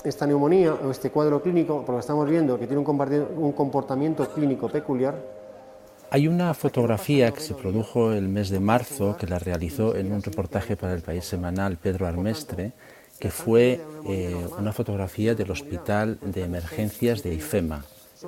Esta 0.04 0.28
neumonía 0.28 0.74
o 0.74 0.92
este 0.92 1.10
cuadro 1.10 1.42
clínico, 1.42 1.84
porque 1.86 2.00
estamos 2.00 2.30
viendo 2.30 2.60
que 2.60 2.68
tiene 2.68 2.84
un 2.84 3.52
comportamiento 3.54 4.28
clínico 4.30 4.68
peculiar, 4.68 5.16
hay 6.14 6.28
una 6.28 6.54
fotografía 6.54 7.32
que 7.32 7.40
se 7.40 7.56
produjo 7.56 8.14
el 8.14 8.28
mes 8.28 8.50
de 8.50 8.60
marzo, 8.60 9.18
que 9.18 9.26
la 9.26 9.40
realizó 9.40 9.96
en 9.96 10.12
un 10.12 10.22
reportaje 10.22 10.78
para 10.78 10.94
el 10.94 11.02
País 11.02 11.26
Semanal 11.26 11.78
Pedro 11.78 12.06
Armestre, 12.06 12.74
que 13.20 13.32
fue 13.32 13.82
eh, 14.08 14.48
una 14.60 14.72
fotografía 14.74 15.34
del 15.34 15.50
Hospital 15.50 16.20
de 16.22 16.44
Emergencias 16.44 17.24
de 17.24 17.34
IFEMA, 17.34 17.84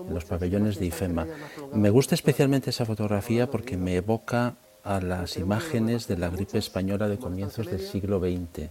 los 0.09 0.25
pabellones 0.25 0.79
de 0.79 0.87
IFEMA. 0.87 1.27
Me 1.75 1.91
gusta 1.91 2.15
especialmente 2.15 2.71
esa 2.71 2.85
fotografía 2.85 3.51
porque 3.51 3.77
me 3.77 3.97
evoca 3.97 4.55
a 4.83 4.99
las 4.99 5.37
imágenes 5.37 6.07
de 6.07 6.17
la 6.17 6.29
gripe 6.29 6.57
española 6.57 7.07
de 7.07 7.19
comienzos 7.19 7.67
del 7.67 7.81
siglo 7.81 8.19
XX. 8.19 8.69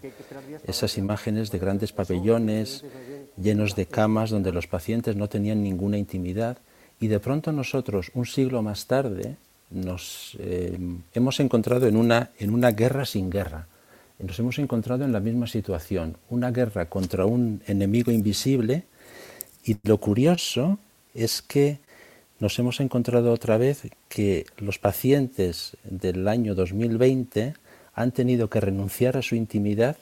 Esas 0.67 0.99
imágenes 0.99 1.53
de 1.53 1.61
grandes 1.61 1.93
pabellones 1.93 2.85
llenos 3.41 3.77
de 3.77 3.87
camas 3.87 4.31
donde 4.31 4.51
los 4.51 4.67
pacientes 4.67 5.15
no 5.15 5.29
tenían 5.29 5.63
ninguna 5.63 5.99
intimidad 5.99 6.59
y 7.05 7.07
de 7.07 7.21
pronto 7.21 7.53
nosotros, 7.53 8.11
un 8.15 8.25
siglo 8.25 8.63
más 8.63 8.87
tarde, 8.87 9.37
nos 9.71 10.39
eh, 10.41 10.79
hemos 11.13 11.39
encontrado 11.39 11.87
en 11.87 11.99
una, 11.99 12.31
en 12.39 12.49
una 12.55 12.71
guerra 12.71 13.05
sin 13.05 13.29
guerra. 13.29 13.67
Nos 14.19 14.39
hemos 14.39 14.59
encontrado 14.59 15.05
en 15.05 15.13
la 15.13 15.21
misma 15.21 15.47
situación, 15.47 16.17
una 16.31 16.51
guerra 16.51 16.87
contra 16.89 17.27
un 17.27 17.61
enemigo 17.67 18.11
invisible 18.11 18.85
y 19.67 19.77
lo 19.83 19.99
curioso 19.99 20.79
es 21.13 21.43
que 21.43 21.79
nos 22.41 22.59
hemos 22.59 22.81
encontrado 22.81 23.33
otra 23.35 23.59
vez 23.59 23.83
que 24.09 24.47
los 24.57 24.79
pacientes 24.79 25.77
del 25.85 26.27
año 26.27 26.55
2020 26.55 27.53
han 27.93 28.13
tenido 28.13 28.49
que 28.49 28.61
renunciar 28.61 29.19
a 29.19 29.23
su 29.23 29.35
intimidad 29.35 29.99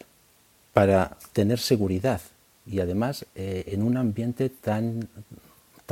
para 0.73 1.16
tener 1.32 1.59
seguridad 1.59 2.21
y 2.64 2.78
además 2.78 3.26
eh, 3.35 3.64
en 3.66 3.82
un 3.82 3.97
ambiente 3.97 4.50
tan, 4.50 5.09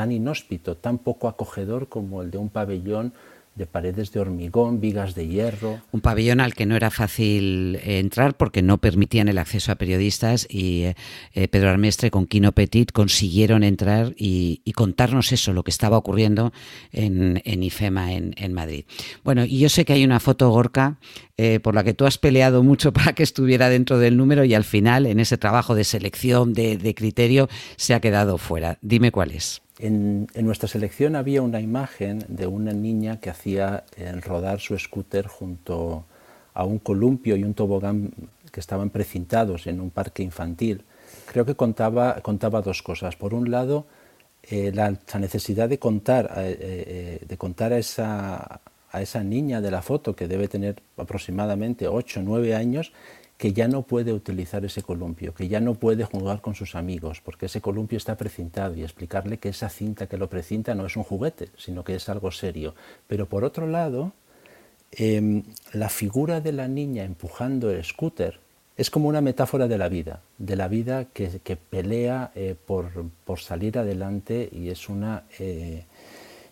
tan 0.01 0.13
inhóspito, 0.13 0.79
tan 0.79 0.97
poco 0.97 1.29
acogedor 1.29 1.91
como 1.91 2.23
el 2.23 2.31
de 2.31 2.39
un 2.39 2.49
pabellón 2.49 3.13
de 3.55 3.67
paredes 3.67 4.13
de 4.13 4.21
hormigón, 4.21 4.81
vigas 4.81 5.15
de 5.15 5.29
hierro. 5.29 5.79
Un 5.93 6.01
pabellón 6.01 6.41
al 6.41 6.55
que 6.55 6.65
no 6.65 6.75
era 6.75 6.91
fácil 6.91 7.77
eh, 7.83 7.99
entrar 7.99 8.35
porque 8.35 8.63
no 8.63 8.79
permitían 8.79 9.29
el 9.29 9.37
acceso 9.37 9.73
a 9.73 9.75
periodistas 9.75 10.47
y 10.49 10.85
eh, 10.85 10.97
eh, 11.35 11.49
Pedro 11.49 11.69
Armestre 11.69 12.11
con 12.11 12.27
Quino 12.27 12.53
Petit 12.53 12.93
consiguieron 12.93 13.63
entrar 13.63 14.15
y, 14.17 14.63
contarnos 14.75 15.33
eso, 15.33 15.53
lo 15.53 15.65
que 15.65 15.71
estaba 15.71 15.99
ocurriendo 15.99 16.55
en, 16.93 17.43
IFEMA 17.45 18.15
en, 18.15 18.53
Madrid. 18.55 18.87
Bueno, 19.23 19.45
y 19.45 19.59
yo 19.59 19.69
sé 19.69 19.85
que 19.85 19.93
hay 19.93 20.05
una 20.05 20.21
foto, 20.21 20.49
Gorka, 20.49 20.97
por 21.63 21.75
la 21.75 21.85
que 21.85 21.93
tú 21.93 22.07
has 22.07 22.17
peleado 22.17 22.63
mucho 22.63 22.93
para 22.95 23.13
que 23.13 23.23
estuviera 23.23 23.69
dentro 23.69 23.99
del 23.99 24.17
número 24.17 24.45
y 24.45 24.55
al 24.55 24.65
final, 24.65 25.05
en 25.05 25.21
ese 25.21 25.37
trabajo 25.37 25.75
de 25.75 25.85
selección, 25.85 26.55
de 26.55 26.95
criterio, 26.97 27.51
se 27.77 27.93
ha 27.93 28.01
quedado 28.01 28.39
fuera. 28.39 28.79
Dime 28.81 29.13
cuál 29.13 29.33
es. 29.33 29.61
En, 29.83 30.27
nuestra 30.35 30.69
selección 30.69 31.17
había 31.17 31.41
una 31.41 31.59
imagen 31.59 32.23
de 32.29 32.47
una 32.47 32.73
niña 32.73 33.19
que 33.19 33.31
hacía 33.31 33.85
eh, 33.97 34.13
rodar 34.21 34.61
su 34.61 34.79
scooter 34.79 35.27
junto 35.27 36.05
a 36.53 36.65
un 36.65 36.79
columpio 36.79 37.35
y 37.37 37.45
un 37.45 37.55
tobogán 37.55 38.13
que 38.53 38.61
estaban 38.61 38.91
precintados 38.91 39.67
en 39.67 39.81
un 39.81 39.89
parque 39.89 40.23
infantil. 40.23 40.85
Creo 41.27 41.47
que 41.47 41.55
contaba, 41.55 42.21
contaba 42.21 42.61
dos 42.61 42.83
cosas. 42.83 43.17
Por 43.17 43.33
un 43.33 43.51
lado, 43.51 43.87
eh, 44.43 44.71
la, 44.75 44.95
necesidad 45.19 45.69
de 45.71 45.79
contar, 45.79 46.31
eh, 46.37 47.25
de 47.27 47.37
contar 47.39 47.73
a, 47.73 47.79
esa, 47.79 48.61
a 48.91 49.01
esa 49.01 49.25
niña 49.25 49.63
de 49.63 49.71
la 49.71 49.81
foto, 49.81 50.15
que 50.15 50.29
debe 50.29 50.47
tener 50.49 50.83
aproximadamente 50.99 51.89
8 51.89 52.21
o 52.21 52.23
9 52.23 52.55
años, 52.55 52.93
que 53.41 53.55
ya 53.55 53.69
no 53.69 53.81
puede 53.81 54.13
utilizar 54.13 54.67
ese 54.67 54.83
columpio, 54.83 55.33
que 55.33 55.49
ya 55.49 55.61
no 55.61 55.73
puede 55.73 56.05
jugar 56.05 56.43
con 56.43 56.55
sus 56.55 56.75
amigos, 56.75 57.23
porque 57.23 57.47
ese 57.47 57.63
columpio 57.63 57.97
está 57.97 58.19
precintado 58.19 58.75
y 58.75 58.83
explicarle 58.83 59.39
que 59.39 59.49
esa 59.49 59.71
cinta 59.71 60.07
que 60.07 60.19
lo 60.19 60.29
precinta 60.29 60.75
no 60.75 60.85
es 60.85 60.95
un 60.95 61.05
juguete, 61.05 61.49
sino 61.57 61.83
que 61.83 61.95
es 61.95 62.07
algo 62.11 62.33
serio. 62.33 62.75
Pero 63.07 63.31
por 63.31 63.45
otro 63.45 63.67
lado, 63.67 64.13
em, 64.93 65.43
la 65.73 65.89
figura 65.89 66.43
de 66.43 66.53
la 66.53 66.69
niña 66.69 67.05
empujando 67.05 67.71
el 67.71 67.83
scooter 67.83 68.39
es 68.77 68.91
como 68.91 69.09
una 69.09 69.23
metáfora 69.23 69.69
de 69.69 69.79
la 69.79 69.89
vida, 69.89 70.21
de 70.37 70.57
la 70.57 70.69
vida 70.69 71.07
que, 71.07 71.57
pelea 71.57 72.33
eh, 72.35 72.55
por, 72.67 72.91
por, 73.25 73.41
salir 73.41 73.79
adelante 73.79 74.51
y 74.53 74.69
es 74.69 74.91
una... 74.91 75.25
Eh, 75.39 75.87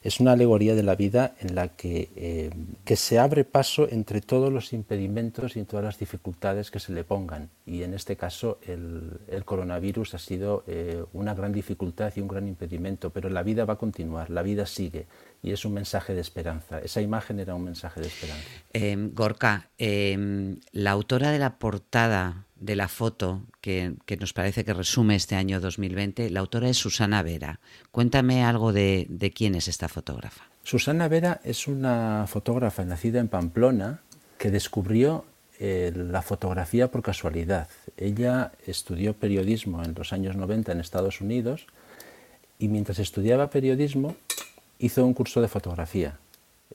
es 0.03 0.21
una 0.21 0.33
alegoría 0.33 0.75
de 0.75 0.83
la 0.83 0.95
vida 0.95 1.35
en 1.41 1.55
la 1.55 1.69
que, 1.69 2.11
eh, 2.17 2.51
que, 2.85 2.97
se 2.97 3.19
abre 3.19 3.45
paso 3.45 3.89
entre 3.91 4.21
todos 4.21 4.53
los 4.53 4.73
impedimentos 4.73 5.57
y 5.57 5.65
todas 5.65 5.85
las 5.85 5.99
dificultades 5.99 6.71
que 6.71 6.81
se 6.81 6.93
le 6.93 7.05
pongan. 7.05 7.51
Y 7.67 7.83
en 7.83 7.95
este 7.95 8.17
caso 8.17 8.59
el, 8.67 9.21
coronavirus 9.45 10.15
ha 10.15 10.19
sido 10.19 10.65
eh, 10.67 11.05
una 11.13 11.35
gran 11.35 11.53
dificultad 11.53 12.13
y 12.17 12.21
un 12.21 12.29
gran 12.29 12.49
impedimento, 12.49 13.11
pero 13.11 13.31
la 13.31 13.43
vida 13.43 13.65
va 13.65 13.75
a 13.75 13.79
continuar, 13.79 14.31
la 14.31 14.43
vida 14.43 14.67
sigue 14.67 15.07
y 15.43 15.53
es 15.53 15.65
un 15.65 15.75
mensaje 15.75 16.15
de 16.15 16.21
esperanza. 16.21 16.81
Esa 16.81 17.01
imagen 17.01 17.41
era 17.41 17.55
un 17.55 17.65
mensaje 17.65 18.01
de 18.01 18.09
esperanza. 18.09 18.45
Em, 18.73 19.15
Gorka, 19.15 19.69
em, 19.79 20.59
la 20.73 20.91
autora 20.91 21.31
de 21.31 21.39
la 21.39 21.59
portada 21.59 22.48
de 22.61 22.77
la 22.77 22.89
foto 22.89 23.43
que, 23.61 23.95
nos 24.19 24.33
parece 24.33 24.65
que 24.65 24.75
resume 24.75 25.17
este 25.17 25.37
año 25.37 25.61
2020, 25.61 26.31
la 26.31 26.41
autora 26.41 26.69
es 26.69 26.77
Susana 26.77 27.23
Vera. 27.23 27.61
Cuéntame 27.91 28.45
algo 28.45 28.73
de, 28.73 29.33
quién 29.35 29.55
es 29.55 29.69
esta 29.69 29.89
fotógrafa. 29.89 30.45
Susana 30.63 31.09
Vera 31.09 31.41
es 31.45 31.67
una 31.69 32.27
fotógrafa 32.29 32.85
nacida 32.85 33.21
en 33.21 33.29
Pamplona 33.29 34.01
que 34.39 34.51
descubrió 34.51 35.25
eh, 35.59 35.93
la 35.95 36.23
fotografía 36.23 36.91
por 36.91 37.03
casualidad. 37.03 37.69
Ella 37.97 38.53
estudió 38.67 39.15
periodismo 39.15 39.83
en 39.83 39.95
los 39.95 40.13
años 40.13 40.37
90 40.37 40.73
en 40.73 40.81
Estados 40.81 41.21
Unidos 41.21 41.67
y 42.59 42.69
mientras 42.69 42.99
estudiaba 42.99 43.51
periodismo 43.51 44.17
hizo 44.79 45.05
un 45.05 45.15
curso 45.15 45.41
de 45.41 45.49
fotografía 45.49 46.19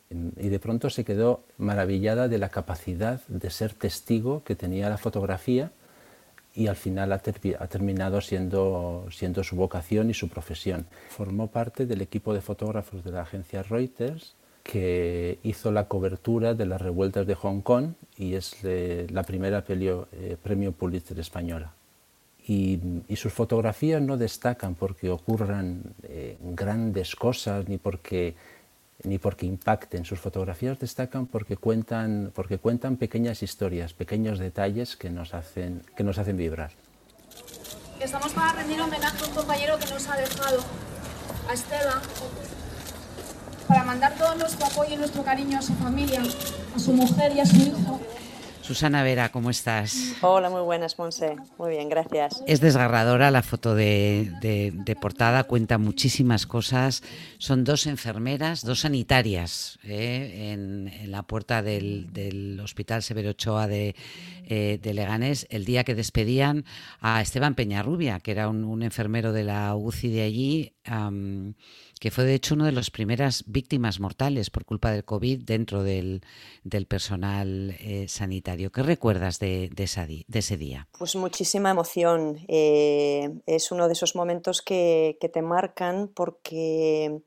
y 0.09 0.49
de 0.49 0.59
pronto 0.59 0.89
se 0.89 1.03
quedó 1.03 1.43
maravillada 1.57 2.27
de 2.27 2.37
la 2.37 2.49
capacidad 2.49 3.21
de 3.27 3.49
ser 3.49 3.73
testigo 3.73 4.43
que 4.43 4.55
tenía 4.55 4.89
la 4.89 4.97
fotografía 4.97 5.71
y 6.55 6.67
al 6.67 6.75
final 6.75 7.11
ha, 7.11 7.19
terminado 7.19 8.21
siendo, 8.21 9.07
siendo 9.11 9.43
su 9.43 9.55
vocación 9.55 10.09
y 10.09 10.13
su 10.13 10.29
profesión. 10.29 10.85
Formó 11.09 11.47
parte 11.47 11.85
del 11.85 12.01
equipo 12.01 12.33
de 12.33 12.41
fotógrafos 12.41 13.03
de 13.03 13.11
la 13.11 13.21
agencia 13.21 13.63
Reuters 13.63 14.35
que 14.61 15.39
hizo 15.43 15.71
la 15.71 15.87
cobertura 15.87 16.53
de 16.53 16.65
las 16.65 16.81
revueltas 16.81 17.27
de 17.27 17.35
Hong 17.35 17.61
Kong 17.61 17.93
y 18.17 18.35
es 18.35 18.57
la 18.63 19.23
primera 19.23 19.63
eh, 19.67 20.37
premio 20.41 20.71
Pulitzer 20.71 21.19
española. 21.19 21.73
Y, 22.47 22.79
sus 23.15 23.31
fotografías 23.31 24.01
no 24.01 24.17
destacan 24.17 24.75
porque 24.75 25.09
ocurran 25.09 25.81
eh, 26.03 26.37
grandes 26.41 27.15
cosas 27.15 27.67
ni 27.69 27.77
porque 27.77 28.35
ni 29.03 29.17
porque 29.17 29.45
impacten. 29.45 30.05
Sus 30.05 30.19
fotografías 30.19 30.79
destacan 30.79 31.25
porque 31.25 31.57
cuentan, 31.57 32.31
porque 32.33 32.57
cuentan 32.57 32.97
pequeñas 32.97 33.43
historias, 33.43 33.93
pequeños 33.93 34.39
detalles 34.39 34.95
que 34.95 35.09
nos 35.09 35.33
hacen, 35.33 35.83
que 35.95 36.03
nos 36.03 36.17
hacen 36.17 36.37
vibrar. 36.37 36.71
Estamos 37.99 38.33
para 38.33 38.53
rendir 38.53 38.81
homenaje 38.81 39.23
a 39.23 39.27
un 39.27 39.33
compañero 39.33 39.79
que 39.79 39.89
nos 39.89 40.07
ha 40.07 40.17
dejado, 40.17 40.59
a 41.49 41.53
Esteban, 41.53 42.01
para 43.67 43.83
mandar 43.83 44.15
todo 44.17 44.35
nuestro 44.35 44.65
apoyo 44.65 44.93
y 44.93 44.97
nuestro 44.97 45.23
cariño 45.23 45.59
a 45.59 45.61
su 45.61 45.73
familia, 45.75 46.21
a 46.75 46.79
su 46.79 46.93
mujer 46.93 47.33
y 47.35 47.39
a 47.39 47.45
su 47.45 47.55
hijo. 47.55 47.99
Susana 48.63 49.03
Vera, 49.03 49.29
¿cómo 49.29 49.49
estás? 49.49 50.15
Hola, 50.21 50.49
muy 50.49 50.61
buenas, 50.61 50.97
Monse. 50.97 51.35
Muy 51.57 51.71
bien, 51.71 51.89
gracias. 51.89 52.41
Es 52.47 52.61
desgarradora 52.61 53.29
la 53.29 53.41
foto 53.41 53.75
de, 53.75 54.31
de, 54.41 54.95
portada, 54.95 55.43
cuenta 55.43 55.77
muchísimas 55.77 56.47
cosas. 56.47 57.03
Son 57.39 57.65
dos 57.65 57.87
enfermeras, 57.87 58.63
dos 58.63 58.79
sanitarias, 58.79 59.79
¿eh? 59.83 60.53
en, 60.53 61.11
la 61.11 61.23
puerta 61.23 61.61
del, 61.61 62.13
del 62.13 62.57
Hospital 62.61 63.03
Severo 63.03 63.31
Ochoa 63.31 63.67
de, 63.67 63.95
eh, 64.45 64.79
de, 64.81 64.93
Leganés, 64.93 65.45
el 65.49 65.65
día 65.65 65.83
que 65.83 65.93
despedían 65.93 66.63
a 67.01 67.21
Esteban 67.21 67.55
Peñarrubia, 67.55 68.21
que 68.21 68.31
era 68.31 68.47
un, 68.47 68.81
enfermero 68.81 69.33
de 69.33 69.43
la 69.43 69.75
UCI 69.75 70.09
de 70.09 70.21
allí 70.21 70.73
que 72.03 72.11
fue 72.11 72.25
de 72.25 72.33
hecho 72.33 72.53
una 72.55 72.65
de 72.65 72.73
las 72.73 72.91
primeras 72.91 73.45
víctimas 73.47 74.01
mortales 74.01 74.49
por 74.49 74.65
culpa 74.65 74.91
del 74.91 75.05
COVID 75.05 75.43
dentro 75.45 75.83
del, 75.83 76.21
personal 76.89 77.77
eh, 77.79 78.07
sanitario. 78.09 78.73
¿Qué 78.73 78.83
recuerdas 78.83 79.39
de, 79.39 79.69
de, 79.73 79.83
ese 80.39 80.57
día? 80.57 80.89
Pues 80.99 81.15
muchísima 81.15 81.71
emoción. 81.71 82.39
Eh, 82.49 83.31
es 83.45 83.71
uno 83.71 83.87
de 83.87 83.93
esos 83.93 84.17
momentos 84.17 84.61
que, 84.61 85.17
que 85.21 85.29
te 85.29 85.41
marcan 85.41 86.09
porque 86.13 87.21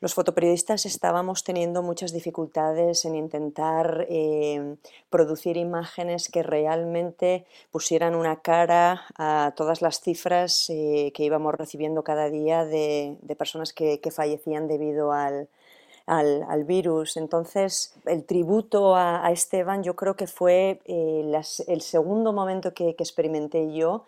los 0.00 0.14
fotoperiodistas 0.14 0.86
estábamos 0.86 1.42
teniendo 1.42 1.82
muchas 1.82 2.12
dificultades 2.12 3.04
en 3.04 3.16
intentar 3.16 4.06
eh, 4.08 4.76
producir 5.10 5.56
imágenes 5.56 6.28
que 6.28 6.44
realmente 6.44 7.46
pusieran 7.72 8.14
una 8.14 8.36
cara 8.36 9.06
a 9.16 9.52
todas 9.56 9.82
las 9.82 10.00
cifras 10.00 10.70
eh, 10.70 11.10
que 11.14 11.24
íbamos 11.24 11.52
recibiendo 11.54 12.04
cada 12.04 12.30
día 12.30 12.64
de, 12.64 13.16
personas 13.36 13.72
que, 13.72 14.00
fallecían 14.14 14.68
debido 14.68 15.12
al, 15.12 15.48
virus. 16.64 17.16
Entonces, 17.16 17.94
el 18.06 18.24
tributo 18.24 18.94
a, 18.94 19.28
Esteban 19.32 19.82
yo 19.82 19.96
creo 19.96 20.14
que 20.14 20.28
fue 20.28 20.80
eh, 20.84 21.42
el 21.66 21.80
segundo 21.80 22.32
momento 22.32 22.72
que 22.72 22.90
experimenté 22.90 23.72
yo 23.72 24.04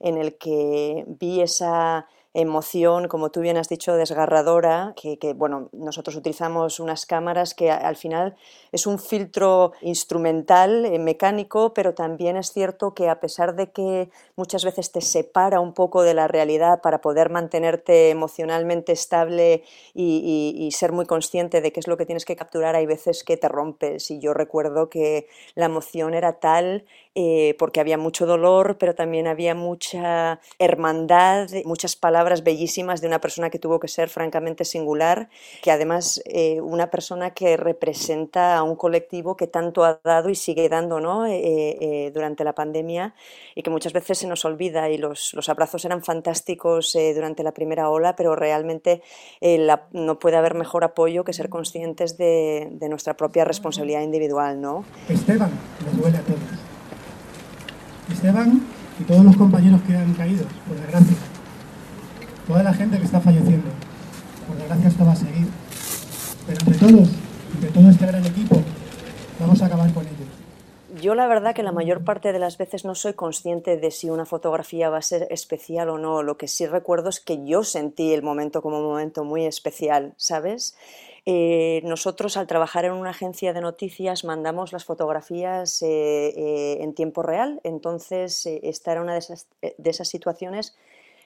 en 0.00 0.16
el 0.16 0.36
que 0.36 1.04
vi 1.06 1.42
esa 1.42 2.08
emoción, 2.34 3.06
como 3.06 3.30
tú 3.30 3.40
bien 3.40 3.56
has 3.56 3.68
dicho, 3.68 3.94
desgarradora, 3.94 4.92
que, 4.96 5.32
bueno, 5.34 5.68
nosotros 5.72 6.16
utilizamos 6.16 6.80
unas 6.80 7.06
cámaras 7.06 7.54
que 7.54 7.70
al 7.70 7.94
final 7.94 8.36
es 8.72 8.88
un 8.88 8.98
filtro 8.98 9.72
instrumental, 9.80 10.84
eh, 10.84 10.98
mecánico, 10.98 11.72
pero 11.72 11.94
también 11.94 12.36
es 12.36 12.52
cierto 12.52 12.92
que 12.92 13.08
a 13.08 13.20
pesar 13.20 13.54
de 13.54 13.70
que 13.70 14.10
muchas 14.34 14.64
veces 14.64 14.90
te 14.90 15.00
separa 15.00 15.60
un 15.60 15.74
poco 15.74 16.02
de 16.02 16.14
la 16.14 16.26
realidad 16.26 16.80
para 16.82 17.00
poder 17.00 17.30
mantenerte 17.30 18.10
emocionalmente 18.10 18.92
estable 18.92 19.62
y, 19.94 20.70
ser 20.74 20.90
muy 20.90 21.06
consciente 21.06 21.60
de 21.60 21.72
qué 21.72 21.78
es 21.78 21.86
lo 21.86 21.96
que 21.96 22.04
tienes 22.04 22.24
que 22.24 22.34
capturar, 22.34 22.74
hay 22.74 22.86
veces 22.86 23.22
que 23.22 23.36
te 23.36 23.48
rompes. 23.48 24.10
Y 24.10 24.18
yo 24.18 24.34
recuerdo 24.34 24.90
que 24.90 25.28
la 25.54 25.66
emoción 25.66 26.14
era 26.14 26.40
tal 26.40 26.84
eh, 27.16 27.54
porque 27.60 27.78
había 27.78 27.96
mucho 27.96 28.26
dolor, 28.26 28.76
pero 28.76 28.96
también 28.96 29.28
había 29.28 29.54
mucha 29.54 30.40
hermandad, 30.58 31.48
muchas 31.64 31.94
palabras 31.94 32.42
bellísimas 32.42 33.00
de 33.00 33.06
una 33.06 33.20
persona 33.20 33.50
que 33.50 33.60
tuvo 33.60 33.78
que 33.78 33.86
ser 33.86 34.08
francamente 34.08 34.64
singular, 34.64 35.28
que 35.62 35.70
además 35.70 36.20
eh, 36.24 36.60
una 36.60 36.90
persona 36.90 37.30
que 37.30 37.56
representa 37.56 38.56
a 38.56 38.64
un 38.64 38.74
colectivo 38.74 39.36
que 39.36 39.46
tanto 39.46 39.84
ha 39.84 40.00
dado 40.02 40.28
y 40.28 40.34
sigue 40.34 40.68
dando 40.68 40.98
¿no? 40.98 41.26
Eh, 41.26 42.10
durante 42.12 42.42
la 42.42 42.54
pandemia 42.54 43.14
y 43.54 43.62
que 43.62 43.70
muchas 43.70 43.92
veces 43.92 44.18
se 44.18 44.26
nos 44.26 44.44
olvida 44.44 44.90
y 44.90 44.98
los, 44.98 45.34
los 45.34 45.48
abrazos 45.48 45.84
eran 45.84 46.02
fantásticos 46.02 46.96
durante 47.14 47.44
la 47.44 47.52
primera 47.52 47.90
ola, 47.90 48.16
pero 48.16 48.34
realmente 48.34 49.02
no 49.92 50.18
puede 50.18 50.36
haber 50.36 50.54
mejor 50.54 50.82
apoyo 50.82 51.24
que 51.24 51.32
ser 51.32 51.48
conscientes 51.48 52.16
de, 52.16 52.68
de 52.72 52.88
nuestra 52.88 53.16
propia 53.16 53.44
responsabilidad 53.44 54.02
individual. 54.02 54.60
¿no? 54.60 54.84
Esteban, 55.08 55.50
nos 55.84 55.96
duele 55.96 56.18
a 56.18 56.22
todos 56.22 56.63
Esteban 58.24 58.62
y 58.98 59.04
todos 59.04 59.22
los 59.22 59.36
compañeros 59.36 59.82
que 59.82 59.94
han 59.94 60.14
caído, 60.14 60.46
por 60.66 60.80
desgracia. 60.80 61.16
Toda 62.46 62.62
la 62.62 62.72
gente 62.72 62.98
que 62.98 63.04
está 63.04 63.20
falleciendo. 63.20 63.68
Por 64.48 64.56
desgracia 64.56 64.88
esto 64.88 65.04
va 65.04 65.12
a 65.12 65.16
seguir. 65.16 65.46
Pero 66.46 66.60
entre 66.60 66.74
todos, 66.78 67.08
entre 67.54 67.70
todo 67.70 67.90
este 67.90 68.06
gran 68.06 68.24
equipo, 68.24 68.62
vamos 69.38 69.60
a 69.60 69.66
acabar 69.66 69.92
con 69.92 70.04
ello. 70.04 70.24
Yo 71.02 71.14
la 71.14 71.26
verdad 71.26 71.54
que 71.54 71.62
la 71.62 71.72
mayor 71.72 72.04
parte 72.04 72.32
de 72.32 72.38
las 72.38 72.56
veces 72.56 72.86
no 72.86 72.94
soy 72.94 73.12
consciente 73.12 73.76
de 73.76 73.90
si 73.90 74.08
una 74.08 74.24
fotografía 74.24 74.88
va 74.88 74.98
a 74.98 75.02
ser 75.02 75.26
especial 75.30 75.90
o 75.90 75.98
no. 75.98 76.22
Lo 76.22 76.38
que 76.38 76.48
sí 76.48 76.66
recuerdo 76.66 77.10
es 77.10 77.20
que 77.20 77.44
yo 77.44 77.62
sentí 77.62 78.14
el 78.14 78.22
momento 78.22 78.62
como 78.62 78.78
un 78.78 78.84
momento 78.84 79.24
muy 79.24 79.44
especial, 79.44 80.14
¿sabes? 80.16 80.76
Eh, 81.26 81.80
nosotros 81.84 82.36
al 82.36 82.46
trabajar 82.46 82.84
en 82.84 82.92
una 82.92 83.10
agencia 83.10 83.54
de 83.54 83.62
noticias 83.62 84.24
mandamos 84.24 84.72
las 84.72 84.84
fotografías 84.84 85.80
eh, 85.80 85.86
eh, 86.36 86.82
en 86.82 86.94
tiempo 86.94 87.22
real, 87.22 87.60
entonces 87.64 88.44
esta 88.44 88.92
era 88.92 89.00
una 89.00 89.14
de 89.14 89.20
esas, 89.20 89.48
de 89.62 89.90
esas 89.90 90.08
situaciones 90.08 90.76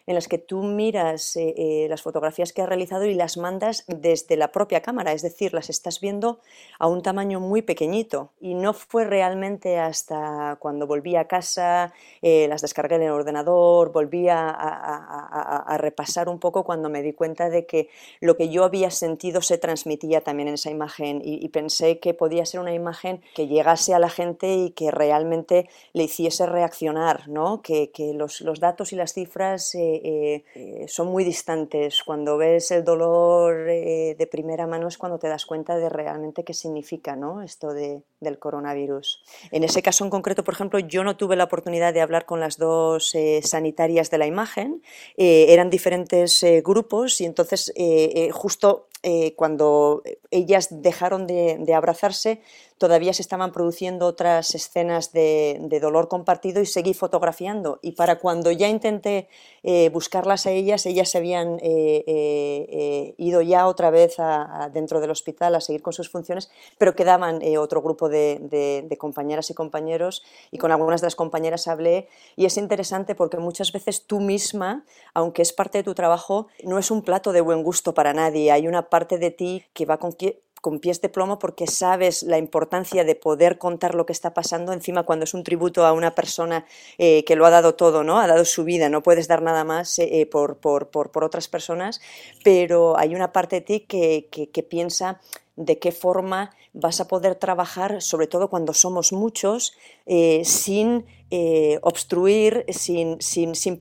en 0.09 0.14
las 0.14 0.27
que 0.27 0.38
tú 0.38 0.62
miras 0.62 1.37
eh, 1.37 1.55
eh, 1.59 1.87
las 1.90 2.01
fotografías 2.01 2.55
que 2.55 2.62
has 2.62 2.68
realizado 2.68 3.05
y 3.05 3.12
las 3.12 3.37
mandas 3.37 3.85
desde 3.88 4.38
la 4.38 4.53
propia 4.53 4.81
cámara, 4.81 5.12
es 5.12 5.21
decir, 5.21 5.53
las 5.53 5.68
estás 5.68 6.01
viendo 6.01 6.40
a 6.79 6.87
un 6.87 7.03
tamaño 7.03 7.40
muy 7.40 7.61
pequeñito. 7.61 8.31
Y 8.40 8.55
no 8.55 8.73
fue 8.73 9.05
realmente 9.05 9.79
hasta 9.79 10.57
cuando 10.61 10.87
volví 10.87 11.14
a 11.14 11.27
casa, 11.27 11.92
eh, 12.23 12.49
las 12.49 12.62
descargué 12.62 12.97
en 12.97 13.03
el 13.03 13.11
ordenador, 13.11 13.92
volví 13.92 14.29
a, 14.31 15.77
repasar 15.77 16.31
un 16.31 16.40
poco 16.40 16.64
cuando 16.64 16.88
me 16.88 17.03
di 17.03 17.12
cuenta 17.12 17.51
de 17.51 17.66
que 17.66 17.90
lo 18.21 18.37
que 18.37 18.49
yo 18.49 18.64
había 18.64 18.90
sentido 18.90 19.42
se 19.42 19.59
transmitía 19.59 20.23
también 20.23 20.49
en 20.49 20.55
esa 20.55 20.71
imagen 20.71 21.21
y, 21.23 21.47
pensé 21.49 21.99
que 21.99 22.14
podía 22.14 22.47
ser 22.47 22.61
una 22.61 22.73
imagen 22.73 23.21
que 23.35 23.47
llegase 23.47 23.92
a 23.92 23.99
la 23.99 24.09
gente 24.09 24.55
y 24.55 24.71
que 24.71 24.90
realmente 24.90 25.68
le 25.92 26.05
hiciese 26.05 26.47
reaccionar, 26.47 27.29
¿no? 27.29 27.61
que, 27.62 27.90
los, 28.14 28.42
datos 28.61 28.92
y 28.92 28.97
las 28.97 29.12
cifras 29.12 29.75
eh, 29.75 29.97
eh, 30.04 30.84
son 30.88 31.08
muy 31.08 31.24
distantes. 31.24 32.02
Cuando 32.02 32.37
ves 32.37 32.70
el 32.70 32.84
dolor 32.84 33.68
eh, 33.68 34.14
de 34.18 34.26
primera 34.26 34.66
mano 34.66 34.88
es 34.88 34.98
cuando 34.98 35.18
te 35.18 35.28
das 35.28 35.46
cuenta 35.46 35.76
de 35.76 35.88
realmente 35.88 36.44
qué 36.44 36.54
significa 36.54 37.16
¿no? 37.16 37.42
esto 37.42 37.72
de, 37.72 38.02
del 38.20 38.38
coronavirus. 38.38 39.22
En 39.50 39.64
ese 39.64 39.82
caso 39.82 40.04
en 40.04 40.11
concreto, 40.11 40.44
por 40.44 40.54
ejemplo, 40.54 40.78
yo 40.78 41.04
no 41.04 41.16
tuve 41.16 41.37
la 41.37 41.44
oportunidad 41.44 41.92
de 41.92 42.00
hablar 42.00 42.26
con 42.26 42.40
las 42.40 42.58
dos 42.58 43.14
sanitarias 43.42 44.11
de 44.11 44.18
la 44.18 44.26
imagen. 44.26 44.82
eran 45.16 45.70
diferentes 45.70 46.44
grupos 46.62 47.20
y 47.20 47.24
entonces 47.24 47.72
justo 48.32 48.88
cuando 49.37 50.02
ellas 50.30 50.68
dejaron 50.70 51.26
de 51.26 51.74
abrazarse, 51.74 52.40
todavía 52.78 53.12
se 53.12 53.22
estaban 53.22 53.52
produciendo 53.52 54.06
otras 54.06 54.54
escenas 54.54 55.12
de, 55.12 55.78
dolor 55.80 56.08
compartido 56.08 56.62
y 56.62 56.66
seguí 56.66 56.94
fotografiando. 56.94 57.78
Y 57.82 57.92
para 57.92 58.18
cuando 58.18 58.50
ya 58.50 58.68
intenté 58.68 59.28
eh, 59.62 59.90
buscarlas 59.90 60.46
a 60.46 60.52
ellas, 60.52 60.87
ellas 60.87 61.11
se 61.11 61.18
habían 61.18 61.58
eh, 61.61 62.04
eh, 62.06 63.14
ido 63.18 63.42
ya 63.42 63.66
otra 63.66 63.90
vez 63.90 64.16
dentro 64.72 65.00
del 65.00 65.11
hospital 65.11 65.54
a 65.54 65.61
seguir 65.61 65.82
con 65.82 65.92
sus 65.92 66.08
funciones, 66.08 66.50
pero 66.78 66.94
quedaban 66.94 67.40
otro 67.58 67.82
grupo 67.82 68.08
de, 68.08 68.96
compañeras 68.98 69.50
y 69.50 69.54
compañeros 69.54 70.22
y 70.50 70.58
con 70.58 70.72
algunas 70.72 71.00
de 71.00 71.06
las 71.06 71.16
compañeras 71.16 71.68
hablé 71.68 72.08
y 72.37 72.46
es 72.46 72.56
interesante 72.56 73.14
porque 73.14 73.38
muchas 73.38 73.72
veces 73.72 74.06
tú 74.06 74.20
misma, 74.20 74.84
aunque 75.14 75.42
es 75.42 75.52
parte 75.52 75.78
de 75.78 75.84
tu 75.84 75.94
trabajo, 75.94 76.46
no 76.62 76.78
es 76.78 76.90
un 76.90 77.02
plato 77.02 77.32
de 77.32 77.40
buen 77.40 77.62
gusto 77.62 77.94
para 77.94 78.12
nadie. 78.12 78.50
Hay 78.50 78.66
una 78.66 78.88
parte 78.88 79.18
de 79.18 79.31
ti 79.31 79.64
que 79.72 79.87
va 79.87 79.98
con 79.98 80.12
con 80.61 80.81
pies 80.81 81.01
de 81.01 81.09
plomo 81.09 81.38
porque 81.38 81.66
sabes 81.66 82.22
la 82.22 82.38
importancia 82.38 83.05
de 83.05 83.14
poder 83.14 83.59
contar 83.59 83.94
lo 83.94 84.07
que 84.07 84.12
está 84.12 84.35
pasando 84.35 84.72
encima 84.72 85.05
cuando 85.05 85.24
es 85.24 85.35
un 85.35 85.44
tributo 85.44 85.87
a 85.87 85.92
una 85.92 86.14
persona 86.14 86.66
eh, 86.98 87.24
que 87.24 87.37
lo 87.37 87.46
ha 87.46 87.51
dado 87.51 87.74
todo, 87.74 88.05
¿no? 88.05 88.18
Ha 88.18 88.27
dado 88.27 88.44
su 88.44 88.64
vida, 88.64 88.88
no 88.88 89.03
puedes 89.03 89.29
dar 89.29 89.42
nada 89.42 89.64
más 89.64 89.98
eh, 89.98 90.29
por, 90.31 90.59
por, 90.59 90.90
por, 90.90 91.24
otras 91.24 91.48
personas, 91.48 92.01
pero 92.44 92.98
hay 92.98 93.14
una 93.14 93.33
parte 93.33 93.57
de 93.57 93.62
ti 93.62 93.81
que, 93.81 94.29
que 94.31 94.62
piensa 94.62 95.20
de 95.59 95.79
qué 95.79 95.92
forma 95.92 96.51
vas 96.73 97.01
a 97.01 97.09
poder 97.09 97.35
trabajar, 97.35 98.01
sobre 98.01 98.29
todo 98.29 98.49
cuando 98.49 98.73
somos 98.73 99.12
muchos, 99.12 99.77
eh, 100.07 100.42
sin 100.44 101.05
eh, 101.31 101.81
obstruir, 101.83 102.64
sin, 102.68 103.18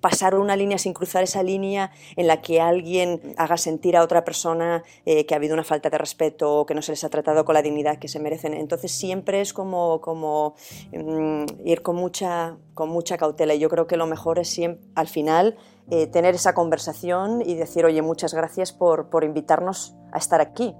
pasar 0.02 0.36
una 0.36 0.56
línea, 0.56 0.80
sin 0.80 0.94
cruzar 0.94 1.24
esa 1.24 1.44
línea 1.44 1.92
en 2.16 2.26
la 2.26 2.42
que 2.42 2.60
alguien 2.60 3.36
haga 3.38 3.58
sentir 3.58 3.96
a 3.96 4.04
otra 4.04 4.26
persona 4.26 4.84
eh, 5.06 5.26
que 5.26 5.36
ha 5.36 5.38
habido 5.38 5.54
una 5.54 5.64
falta 5.64 5.92
de 5.92 6.00
respeto 6.00 6.62
o 6.62 6.66
que 6.66 6.74
no 6.74 6.82
se 6.82 6.94
les 6.94 7.04
ha 7.04 7.10
tratado 7.10 7.46
con 7.46 7.54
la 7.54 7.62
dignidad 7.62 8.00
que 8.00 8.08
se 8.08 8.20
merecen. 8.20 8.56
Entonces 8.56 8.92
siempre 8.92 9.42
es 9.42 9.54
como, 9.54 10.56
mm, 10.92 11.46
ir 11.64 11.84
con 11.84 11.96
mucha, 11.96 12.58
cautela 13.20 13.54
y 13.54 13.60
yo 13.60 13.70
creo 13.70 13.86
que 13.86 13.98
lo 13.98 14.08
mejor 14.08 14.40
es 14.40 14.50
siempre, 14.50 14.88
al 14.96 15.08
final 15.08 15.58
tener 16.12 16.36
esa 16.36 16.54
conversación 16.54 17.42
y 17.42 17.56
decir, 17.56 17.86
oye, 17.86 18.02
muchas 18.02 18.34
gracias 18.34 18.74
por 18.74 19.24
invitarnos 19.24 19.96
a 20.12 20.18
estar 20.18 20.42
aquí. 20.42 20.76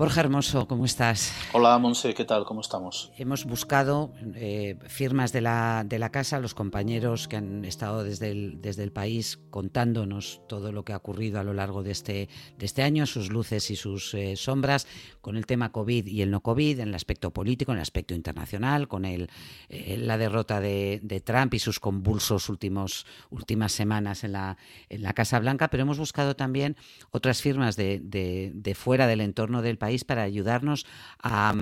Borja 0.00 0.20
Hermoso, 0.20 0.66
¿cómo 0.66 0.86
estás? 0.86 1.30
Hola, 1.52 1.76
Monse, 1.76 2.14
¿qué 2.14 2.24
tal? 2.24 2.46
¿Cómo 2.46 2.62
estamos? 2.62 3.12
Hemos 3.18 3.44
buscado 3.44 4.14
eh, 4.34 4.78
firmas 4.86 5.30
de 5.30 5.42
la, 5.42 5.84
de 5.86 5.98
la 5.98 6.10
casa, 6.10 6.40
los 6.40 6.54
compañeros 6.54 7.28
que 7.28 7.36
han 7.36 7.66
estado 7.66 8.02
desde 8.02 8.30
el, 8.30 8.62
desde 8.62 8.82
el 8.82 8.92
país 8.92 9.38
contándonos 9.50 10.40
todo 10.48 10.72
lo 10.72 10.86
que 10.86 10.94
ha 10.94 10.96
ocurrido 10.96 11.38
a 11.38 11.44
lo 11.44 11.52
largo 11.52 11.82
de 11.82 11.90
este, 11.90 12.30
de 12.56 12.64
este 12.64 12.82
año, 12.82 13.04
sus 13.04 13.30
luces 13.30 13.70
y 13.70 13.76
sus 13.76 14.14
eh, 14.14 14.36
sombras, 14.36 14.86
con 15.20 15.36
el 15.36 15.44
tema 15.44 15.70
COVID 15.70 16.06
y 16.06 16.22
el 16.22 16.30
no 16.30 16.40
COVID, 16.40 16.80
en 16.80 16.88
el 16.88 16.94
aspecto 16.94 17.30
político, 17.30 17.72
en 17.72 17.76
el 17.76 17.82
aspecto 17.82 18.14
internacional, 18.14 18.88
con 18.88 19.04
el, 19.04 19.28
eh, 19.68 19.98
la 19.98 20.16
derrota 20.16 20.62
de, 20.62 21.00
de, 21.02 21.20
Trump 21.20 21.52
y 21.52 21.58
sus 21.58 21.78
convulsos 21.78 22.48
últimos, 22.48 23.04
últimas 23.28 23.72
semanas 23.72 24.24
en 24.24 24.32
la, 24.32 24.56
en 24.88 25.02
la 25.02 25.12
Casa 25.12 25.38
Blanca, 25.40 25.68
pero 25.68 25.82
hemos 25.82 25.98
buscado 25.98 26.36
también 26.36 26.78
otras 27.10 27.42
firmas 27.42 27.76
de, 27.76 28.00
de, 28.02 28.52
de 28.54 28.74
fuera 28.74 29.06
del 29.06 29.20
entorno 29.20 29.60
del 29.60 29.76
país 29.76 29.89
para 30.04 30.22
ayudarnos 30.22 30.86
a, 31.22 31.54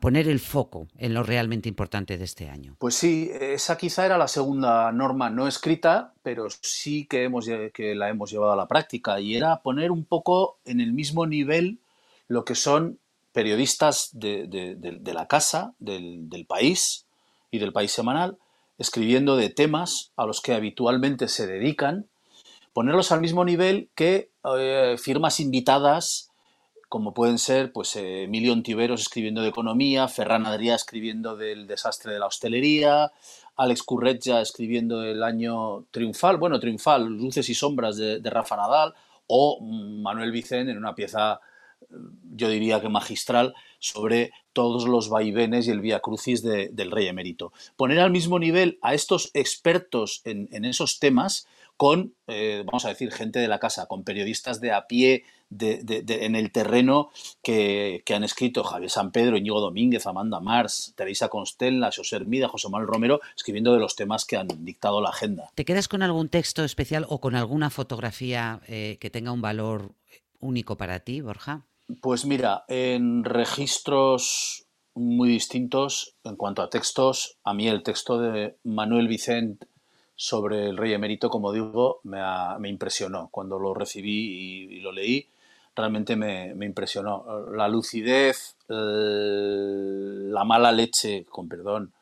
poner 0.00 0.28
el 0.28 0.40
foco 0.40 0.88
en 0.96 1.14
lo 1.14 1.22
realmente 1.22 1.68
importante 1.68 2.18
de 2.18 2.24
este 2.24 2.48
año. 2.48 2.76
Pues 2.78 2.94
sí, 2.94 3.30
esa 3.32 3.76
quizá 3.76 4.06
era 4.06 4.18
la 4.18 4.28
segunda 4.28 4.90
norma 4.92 5.30
no 5.30 5.46
escrita, 5.48 6.12
pero 6.22 6.48
sí 6.50 7.06
que, 7.06 7.24
hemos, 7.24 7.46
que 7.72 7.94
la 7.94 8.08
hemos 8.08 8.30
llevado 8.30 8.52
a 8.52 8.56
la 8.56 8.68
práctica 8.68 9.20
y 9.20 9.36
era 9.36 9.62
poner 9.62 9.90
un 9.90 10.04
poco 10.04 10.58
en 10.64 10.80
el 10.80 10.92
mismo 10.92 11.26
nivel 11.26 11.80
lo 12.26 12.44
que 12.44 12.54
son 12.54 12.98
periodistas 13.32 14.10
de, 14.12 15.12
la 15.14 15.26
casa, 15.28 15.74
del, 15.78 16.28
del 16.28 16.46
país 16.46 17.06
y 17.50 17.58
del 17.58 17.72
país 17.72 17.92
semanal, 17.92 18.38
escribiendo 18.78 19.36
de 19.36 19.50
temas 19.50 20.12
a 20.16 20.26
los 20.26 20.40
que 20.40 20.54
habitualmente 20.54 21.28
se 21.28 21.46
dedican, 21.46 22.08
ponerlos 22.72 23.10
al 23.10 23.20
mismo 23.20 23.44
nivel 23.44 23.90
que 23.94 24.30
eh, 24.56 24.96
firmas 24.98 25.40
invitadas 25.40 26.27
como 26.88 27.12
pueden 27.12 27.38
ser 27.38 27.72
pues 27.72 27.94
eh, 27.96 28.24
Emilio 28.24 28.52
Ontiveros 28.52 29.02
escribiendo 29.02 29.42
de 29.42 29.48
economía, 29.48 30.08
Ferran 30.08 30.46
Adrià 30.46 30.74
escribiendo 30.74 31.36
del 31.36 31.66
desastre 31.66 32.12
de 32.12 32.18
la 32.18 32.26
hostelería, 32.26 33.12
Alex 33.56 33.82
Curretja 33.82 34.40
escribiendo 34.40 35.00
del 35.00 35.22
año 35.22 35.84
triunfal, 35.90 36.38
bueno, 36.38 36.60
triunfal, 36.60 37.06
luces 37.06 37.48
y 37.48 37.54
sombras 37.54 37.96
de, 37.96 38.20
de 38.20 38.30
Rafa 38.30 38.56
Nadal, 38.56 38.94
o 39.26 39.60
Manuel 39.60 40.32
Vicen 40.32 40.68
en 40.68 40.78
una 40.78 40.94
pieza, 40.94 41.40
yo 42.34 42.48
diría 42.48 42.80
que 42.80 42.88
magistral, 42.88 43.54
sobre 43.78 44.32
todos 44.52 44.88
los 44.88 45.08
vaivenes 45.08 45.68
y 45.68 45.70
el 45.70 45.80
vía 45.80 46.00
crucis 46.00 46.42
de, 46.42 46.70
del 46.72 46.90
rey 46.90 47.06
emérito. 47.06 47.52
Poner 47.76 48.00
al 48.00 48.10
mismo 48.10 48.38
nivel 48.38 48.78
a 48.82 48.94
estos 48.94 49.30
expertos 49.34 50.22
en, 50.24 50.48
en 50.50 50.64
esos 50.64 50.98
temas 50.98 51.46
con, 51.76 52.14
eh, 52.26 52.64
vamos 52.66 52.84
a 52.84 52.88
decir, 52.88 53.12
gente 53.12 53.38
de 53.38 53.46
la 53.46 53.60
casa, 53.60 53.86
con 53.86 54.02
periodistas 54.02 54.60
de 54.60 54.72
a 54.72 54.88
pie 54.88 55.24
de, 55.50 55.78
de, 55.82 56.02
de, 56.02 56.26
en 56.26 56.36
el 56.36 56.52
terreno 56.52 57.10
que, 57.42 58.02
que, 58.04 58.14
han 58.14 58.24
escrito 58.24 58.64
Javier 58.64 58.90
San 58.90 59.12
Pedro, 59.12 59.36
Íñigo 59.36 59.60
Domínguez, 59.60 60.06
Amanda 60.06 60.40
Mars, 60.40 60.92
Teresa 60.96 61.28
Constella, 61.28 61.90
José 61.94 62.16
Hermida, 62.16 62.48
José 62.48 62.68
Manuel 62.68 62.88
Romero, 62.88 63.20
escribiendo 63.36 63.72
de 63.72 63.80
los 63.80 63.96
temas 63.96 64.24
que 64.24 64.36
han 64.36 64.48
dictado 64.64 65.00
la 65.00 65.10
agenda. 65.10 65.50
¿Te 65.54 65.64
quedas 65.64 65.88
con 65.88 66.02
algún 66.02 66.28
texto 66.28 66.64
especial 66.64 67.06
o 67.08 67.20
con 67.20 67.34
alguna 67.34 67.70
fotografía 67.70 68.60
eh, 68.68 68.98
que 69.00 69.10
tenga 69.10 69.32
un 69.32 69.40
valor 69.40 69.92
único 70.40 70.76
para 70.76 71.00
ti, 71.00 71.20
Borja? 71.20 71.62
Pues 72.00 72.26
mira, 72.26 72.64
en 72.68 73.24
registros 73.24 74.66
muy 74.94 75.28
distintos 75.30 76.16
en 76.24 76.36
cuanto 76.36 76.60
a 76.62 76.70
textos, 76.70 77.38
a 77.44 77.54
mí 77.54 77.68
el 77.68 77.82
texto 77.82 78.20
de 78.20 78.56
Manuel 78.64 79.08
Vicente 79.08 79.66
sobre 80.16 80.66
el 80.68 80.76
rey 80.76 80.92
emérito, 80.92 81.30
como 81.30 81.52
digo, 81.52 82.00
me, 82.02 82.18
ha, 82.20 82.58
me 82.58 82.68
impresionó. 82.68 83.28
Cuando 83.30 83.58
lo 83.58 83.72
recibí 83.72 84.66
y, 84.70 84.76
y 84.76 84.80
lo 84.80 84.90
leí, 84.90 85.28
realmente 85.78 86.16
me, 86.16 86.54
me, 86.54 86.66
impresionó. 86.66 87.24
La 87.52 87.68
lucidez, 87.68 88.56
la 88.68 90.44
mala 90.44 90.72
leche, 90.72 91.24
con 91.24 91.48
perdón, 91.48 91.92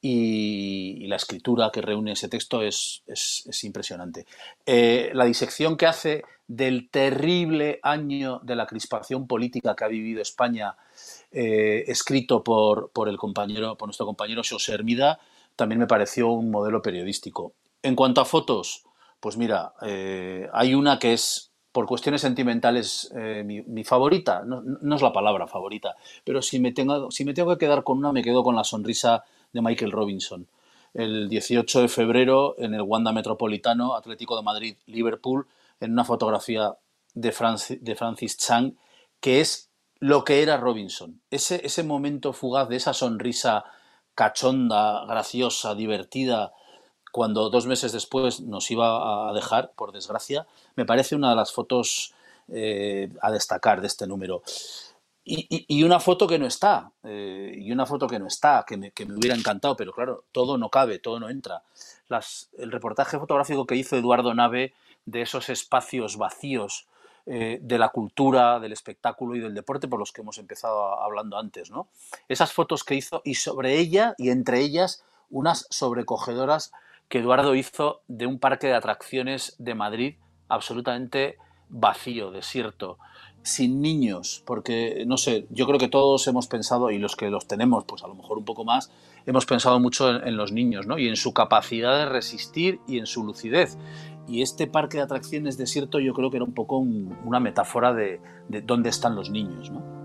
y, 0.00 1.06
la 1.06 1.16
escritura 1.16 1.70
que 1.72 1.80
reúne 1.80 2.12
ese 2.12 2.28
texto 2.28 2.62
es, 2.62 3.02
es, 3.06 3.44
es 3.46 3.64
impresionante. 3.64 4.26
Eh, 4.66 5.10
la 5.14 5.24
disección 5.24 5.76
que 5.76 5.86
hace 5.86 6.24
del 6.46 6.90
terrible 6.90 7.80
año 7.82 8.40
de 8.42 8.56
la 8.56 8.66
crispación 8.66 9.26
política 9.26 9.74
que 9.74 9.84
ha 9.84 9.88
vivido 9.88 10.20
España, 10.20 10.76
eh, 11.32 11.84
escrito 11.86 12.44
por, 12.44 12.90
por, 12.90 13.08
el 13.08 13.16
compañero, 13.16 13.76
por 13.76 13.88
nuestro 13.88 14.06
compañero 14.06 14.42
José 14.48 14.74
Hermida, 14.74 15.20
también 15.56 15.78
me 15.78 15.86
pareció 15.86 16.28
un 16.28 16.50
modelo 16.50 16.82
periodístico. 16.82 17.52
En 17.82 17.96
cuanto 17.96 18.20
a 18.20 18.24
fotos, 18.24 18.84
pues 19.20 19.38
mira, 19.38 19.72
eh, 19.82 20.48
hay 20.52 20.74
una 20.74 20.98
que 20.98 21.14
es, 21.14 21.50
por 21.74 21.86
cuestiones 21.86 22.20
sentimentales, 22.20 23.10
eh, 23.16 23.42
mi, 23.44 23.82
favorita. 23.82 24.44
No, 24.44 24.62
no, 24.62 24.94
es 24.94 25.02
la 25.02 25.12
palabra 25.12 25.48
favorita, 25.48 25.96
pero 26.22 26.40
si 26.40 26.60
me, 26.60 26.70
tengo, 26.70 27.10
si 27.10 27.24
me 27.24 27.34
tengo 27.34 27.50
que 27.50 27.66
quedar 27.66 27.82
con 27.82 27.98
una, 27.98 28.12
me 28.12 28.22
quedo 28.22 28.44
con 28.44 28.54
la 28.54 28.62
sonrisa 28.62 29.24
de 29.52 29.60
Michael 29.60 29.90
Robinson. 29.90 30.46
El 30.94 31.28
18 31.28 31.80
de 31.82 31.88
febrero, 31.88 32.54
en 32.58 32.74
el 32.74 32.82
Wanda 32.82 33.10
Metropolitano, 33.10 33.96
Atlético 33.96 34.36
de 34.36 34.44
Madrid, 34.44 34.76
Liverpool, 34.86 35.48
en 35.80 35.90
una 35.90 36.04
fotografía 36.04 36.76
de, 37.12 37.32
Francis, 37.32 37.82
de 37.82 37.96
Francis 37.96 38.38
Chang, 38.38 38.76
que 39.18 39.40
es 39.40 39.68
lo 39.98 40.22
que 40.22 40.42
era 40.42 40.56
Robinson. 40.58 41.20
Ese, 41.28 41.60
ese 41.66 41.82
momento 41.82 42.32
fugaz 42.32 42.68
de 42.68 42.76
esa 42.76 42.94
sonrisa 42.94 43.64
cachonda, 44.14 45.04
graciosa, 45.06 45.74
divertida, 45.74 46.52
cuando 47.14 47.48
dos 47.48 47.68
meses 47.68 47.92
después 47.92 48.40
nos 48.40 48.68
iba 48.72 49.30
a 49.30 49.32
dejar, 49.32 49.70
por 49.76 49.92
desgracia, 49.92 50.48
me 50.74 50.84
parece 50.84 51.14
una 51.14 51.30
de 51.30 51.36
las 51.36 51.52
fotos 51.52 52.12
eh, 52.48 53.08
a 53.22 53.30
destacar 53.30 53.80
de 53.80 53.86
este 53.86 54.08
número. 54.08 54.42
Y, 55.24 55.84
una 55.84 56.00
foto 56.00 56.26
que 56.26 56.40
no 56.40 56.46
está, 56.46 56.90
eh, 57.04 57.54
y 57.56 57.70
una 57.70 57.86
foto 57.86 58.08
que 58.08 58.18
no 58.18 58.26
está, 58.26 58.64
que 58.66 58.76
me, 58.76 58.90
que 58.90 59.06
me, 59.06 59.14
hubiera 59.14 59.36
encantado, 59.36 59.76
pero 59.76 59.92
claro, 59.92 60.24
todo 60.32 60.58
no 60.58 60.70
cabe, 60.70 60.98
todo 60.98 61.20
no 61.20 61.30
entra. 61.30 61.62
El 62.58 62.72
reportaje 62.72 63.16
fotográfico 63.16 63.64
que 63.64 63.76
hizo 63.76 63.96
Eduardo 63.96 64.34
Nave 64.34 64.74
de 65.06 65.22
esos 65.22 65.50
espacios 65.50 66.16
vacíos 66.16 66.88
eh, 67.26 67.60
de 67.62 67.78
la 67.78 67.90
cultura, 67.90 68.58
del 68.58 68.72
espectáculo 68.72 69.36
y 69.36 69.38
del 69.38 69.54
deporte, 69.54 69.86
por 69.86 70.00
los 70.00 70.10
que 70.10 70.22
hemos 70.22 70.38
empezado 70.38 71.00
hablando 71.00 71.38
antes, 71.38 71.70
¿no? 71.70 71.86
Esas 72.28 72.52
fotos 72.52 72.82
que 72.82 72.96
hizo, 72.96 73.22
y 73.24 73.36
sobre 73.36 73.78
ella, 73.78 74.16
y 74.18 74.30
entre 74.30 74.58
ellas, 74.58 75.04
unas 75.30 75.68
sobrecogedoras 75.70 76.72
que 77.08 77.18
Eduardo 77.18 77.54
hizo 77.54 78.02
de 78.08 78.26
un 78.26 78.38
parque 78.38 78.66
de 78.66 78.74
atracciones 78.74 79.54
de 79.58 79.74
Madrid 79.74 80.14
absolutamente 80.48 81.36
vacío, 81.68 82.30
desierto, 82.30 82.98
sin 83.42 83.82
niños, 83.82 84.42
porque 84.46 85.04
no 85.06 85.16
sé, 85.16 85.46
yo 85.50 85.66
creo 85.66 85.78
que 85.78 85.88
todos 85.88 86.26
hemos 86.28 86.46
pensado, 86.46 86.90
y 86.90 86.98
los 86.98 87.14
que 87.14 87.28
los 87.30 87.46
tenemos, 87.46 87.84
pues 87.84 88.02
a 88.02 88.08
lo 88.08 88.14
mejor 88.14 88.38
un 88.38 88.44
poco 88.44 88.64
más, 88.64 88.90
hemos 89.26 89.44
pensado 89.44 89.78
mucho 89.80 90.22
en, 90.22 90.36
los 90.36 90.52
niños, 90.52 90.86
¿no? 90.86 90.98
Y 90.98 91.08
en 91.08 91.16
su 91.16 91.34
capacidad 91.34 91.98
de 91.98 92.06
resistir 92.06 92.80
y 92.86 92.98
en 92.98 93.06
su 93.06 93.24
lucidez. 93.24 93.76
Y 94.26 94.40
este 94.40 94.66
parque 94.66 94.96
de 94.96 95.02
atracciones 95.02 95.58
desierto 95.58 96.00
yo 96.00 96.14
creo 96.14 96.30
que 96.30 96.38
era 96.38 96.44
un 96.44 96.54
poco 96.54 96.78
un, 96.78 97.18
una 97.24 97.40
metáfora 97.40 97.92
de, 97.92 98.20
de 98.48 98.62
dónde 98.62 98.88
están 98.88 99.14
los 99.14 99.28
niños, 99.28 99.70
¿no? 99.70 100.03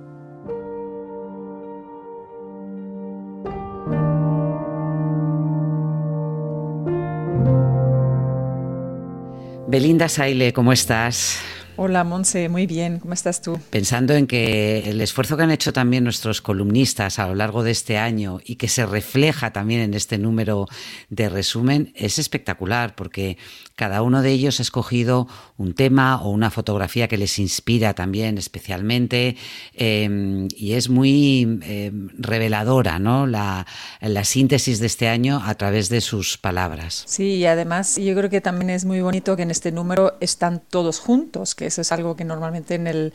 Belinda 9.70 10.10
Saile, 10.10 10.52
¿cómo 10.52 10.74
estás? 10.74 11.44
Hola, 11.82 12.04
Monse, 12.04 12.50
muy 12.50 12.68
bien. 12.68 13.00
¿Cómo 13.00 13.14
estás 13.14 13.42
tú? 13.42 13.58
Pensando 13.70 14.14
en 14.14 14.28
que 14.28 14.80
el 14.90 15.00
esfuerzo 15.00 15.38
que 15.38 15.44
han 15.44 15.52
hecho 15.52 15.72
también 15.72 16.04
nuestros 16.04 16.42
columnistas 16.42 17.20
a 17.20 17.28
lo 17.28 17.36
largo 17.36 17.64
de 17.64 17.72
este 17.72 17.98
año 17.98 18.42
y 18.44 18.58
que 18.58 18.68
se 18.68 18.86
refleja 18.86 19.54
también 19.54 19.80
en 19.80 19.94
este 19.94 20.18
número 20.18 20.68
de 21.10 21.30
resumen 21.30 21.94
es 21.96 22.20
espectacular 22.20 22.96
porque 22.96 23.38
cada 23.78 24.02
uno 24.02 24.22
de 24.22 24.30
ellos 24.30 24.60
ha 24.60 24.64
escogido 24.64 25.30
un 25.56 25.74
tema 25.74 26.22
o 26.22 26.32
una 26.32 26.52
fotografía 26.52 27.08
que 27.08 27.18
les 27.18 27.40
inspira 27.40 27.94
también 27.94 28.38
especialmente 28.38 29.38
eh, 29.74 30.50
y 30.58 30.74
es 30.74 30.90
muy 30.90 31.62
eh, 31.64 31.94
reveladora 32.18 33.00
¿no? 33.00 33.26
La, 33.26 33.66
la, 34.02 34.26
síntesis 34.26 34.82
de 34.82 34.88
este 34.88 35.08
año 35.08 35.42
a 35.46 35.56
través 35.56 35.88
de 35.88 36.02
sus 36.02 36.38
palabras. 36.38 37.04
Sí, 37.08 37.36
y 37.36 37.46
además 37.46 37.96
yo 37.96 38.14
creo 38.16 38.30
que 38.30 38.42
también 38.42 38.70
es 38.70 38.84
muy 38.84 39.00
bonito 39.00 39.38
que 39.38 39.44
en 39.44 39.52
este 39.52 39.72
número 39.72 40.18
están 40.20 40.62
todos 40.70 41.00
juntos, 41.00 41.56
que 41.56 41.69
eso 41.70 41.82
es 41.82 41.92
algo 41.92 42.16
que 42.16 42.26
normalmente 42.26 42.76
en 42.76 42.88
el, 42.88 43.14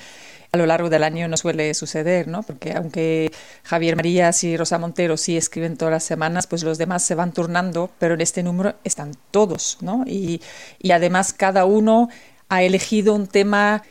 a 0.53 0.57
lo 0.57 0.67
largo 0.67 0.89
del 0.91 1.05
año 1.05 1.29
no 1.29 1.37
suele 1.37 1.75
suceder, 1.75 2.27
¿no? 2.29 2.43
Porque 2.43 2.73
aunque 2.73 3.31
Javier 3.63 3.97
Marías 3.97 4.43
y 4.45 4.57
Rosa 4.57 4.79
Montero 4.79 5.17
sí 5.17 5.37
escriben 5.37 5.77
todas 5.77 5.93
las 5.93 6.05
semanas, 6.05 6.47
pues 6.47 6.63
los 6.65 6.79
demás 6.79 7.03
se 7.03 7.15
van 7.15 7.33
turnando, 7.33 7.91
pero 7.99 8.15
en 8.15 8.21
este 8.21 8.43
número 8.43 8.75
están 8.85 9.13
todos, 9.31 9.79
¿no? 9.81 10.05
Y, 10.07 10.41
y 10.81 10.93
además 10.93 11.33
cada 11.33 11.65
uno 11.65 12.09
ha 12.49 12.63
elegido 12.63 13.15
un 13.15 13.27
tema 13.27 13.83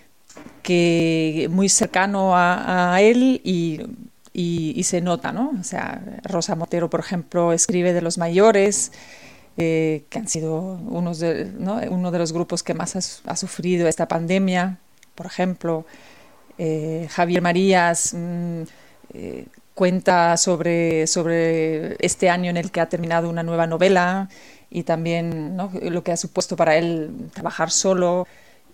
que 0.61 1.47
muy 1.51 1.69
cercano 1.69 2.35
a, 2.35 2.95
a 2.95 3.01
él 3.01 3.41
y, 3.43 3.81
y, 4.33 4.73
y, 4.75 4.83
se 4.83 5.01
nota, 5.01 5.31
¿no? 5.31 5.51
O 5.59 5.63
sea, 5.63 6.01
Rosa 6.23 6.55
Montero, 6.55 6.89
por 6.89 6.99
ejemplo, 6.99 7.53
escribe 7.53 7.93
de 7.93 8.01
los 8.01 8.17
mayores, 8.17 8.91
eh, 9.57 10.05
que 10.09 10.19
han 10.19 10.27
sido 10.27 10.59
unos 10.61 11.19
de, 11.19 11.45
¿no? 11.45 11.79
uno 11.89 12.11
de 12.11 12.19
los 12.19 12.33
grupos 12.33 12.63
que 12.63 12.73
más 12.73 12.95
ha, 12.95 13.31
ha, 13.31 13.35
sufrido 13.35 13.87
esta 13.87 14.07
pandemia, 14.07 14.79
por 15.15 15.25
ejemplo. 15.25 15.85
Eh, 16.57 17.07
Javier 17.11 17.41
Marías 17.41 18.13
mm, 18.13 18.61
eh, 19.13 19.45
cuenta 19.73 20.37
sobre, 20.37 21.07
sobre 21.07 21.95
este 22.03 22.29
año 22.29 22.49
en 22.49 22.57
el 22.57 22.71
que 22.71 22.81
ha 22.81 22.89
terminado 22.89 23.29
una 23.29 23.43
nueva 23.43 23.67
novela 23.67 24.29
y 24.69 24.83
también 24.83 25.57
lo 25.57 26.03
que 26.03 26.11
ha 26.11 26.17
supuesto 26.17 26.55
para 26.55 26.75
él 26.77 27.29
trabajar 27.33 27.69
solo 27.69 28.27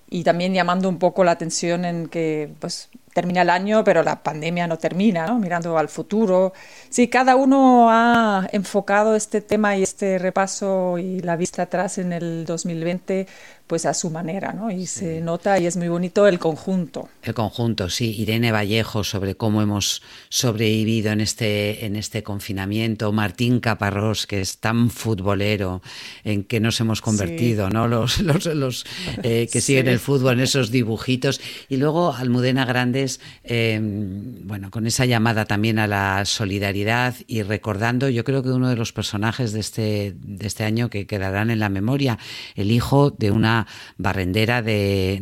y 0.10 0.24
también 0.24 0.54
llamando 0.54 0.90
un 0.90 0.98
poco 0.98 1.24
la 1.24 1.32
atención 1.32 1.86
en 1.86 2.08
que 2.08 2.52
pues 2.60 2.90
termina 3.20 3.42
el 3.42 3.50
año, 3.50 3.84
pero 3.84 4.02
la 4.02 4.24
pandemia 4.24 4.66
no 4.66 4.78
termina, 4.78 5.34
mirando 5.34 5.78
al 5.78 5.90
futuro. 5.90 6.54
Sí, 6.90 7.10
cada 7.10 7.36
uno 7.36 7.90
ha 7.90 8.48
enfocado 8.54 9.14
este 9.14 9.42
tema 9.42 9.76
y 9.76 9.84
este 9.84 10.18
repaso 10.20 10.98
y 10.98 11.20
la 11.20 11.36
vista 11.36 11.64
atrás 11.64 11.98
en 11.98 12.14
el 12.14 12.46
2020 12.46 13.28
pues 13.70 13.86
a 13.86 13.94
su 13.94 14.10
manera, 14.10 14.52
¿no? 14.52 14.72
Y 14.72 14.88
se 14.88 15.22
nota 15.22 15.60
y 15.60 15.68
es 15.68 15.78
muy 15.78 15.90
bonito 15.90 16.26
el 16.28 16.40
conjunto. 16.40 17.08
El 17.22 17.36
conjunto, 17.36 17.88
sí. 17.92 18.16
Irene 18.20 18.52
Vallejo 18.52 19.04
sobre 19.04 19.36
cómo 19.36 19.62
hemos 19.62 20.02
sobrevivido 20.30 21.12
en 21.12 21.22
este, 21.22 21.86
en 21.86 21.96
este 21.96 22.24
confinamiento. 22.24 23.12
Martín 23.12 23.60
Caparrós, 23.60 24.26
que 24.26 24.42
es 24.42 24.58
tan 24.58 24.90
futbolero, 24.90 25.84
en 26.24 26.46
que 26.46 26.60
nos 26.60 26.80
hemos 26.80 27.00
convertido, 27.02 27.70
¿no? 27.70 27.88
Los, 27.88 28.20
los, 28.22 28.48
los 28.48 28.86
eh, 29.22 29.48
que 29.52 29.62
siguen 29.62 29.88
el 29.88 30.00
fútbol 30.00 30.34
en 30.34 30.40
esos 30.40 30.72
dibujitos. 30.72 31.40
Y 31.70 31.78
luego 31.78 32.12
Almudena 32.12 32.66
Grandes, 32.66 33.20
em, 33.44 34.48
bueno, 34.48 34.72
con 34.72 34.88
esa 34.88 35.06
llamada 35.06 35.46
también 35.46 35.78
a 35.78 35.86
la 35.86 36.26
solidaridad 36.26 37.14
y 37.28 37.44
recordando, 37.44 38.10
yo 38.10 38.24
creo 38.24 38.42
que 38.42 38.50
uno 38.50 38.68
de 38.68 38.76
los 38.76 38.94
personajes 38.94 39.54
de 39.54 39.60
este, 39.60 40.16
de 40.18 40.48
este 40.48 40.64
año 40.64 40.90
que 40.90 41.06
quedarán 41.06 41.52
en 41.52 41.60
la 41.60 41.70
memoria, 41.70 42.18
el 42.56 42.72
hijo 42.72 43.12
de 43.12 43.30
una 43.30 43.59
barrendera 43.98 44.62
de, 44.62 45.20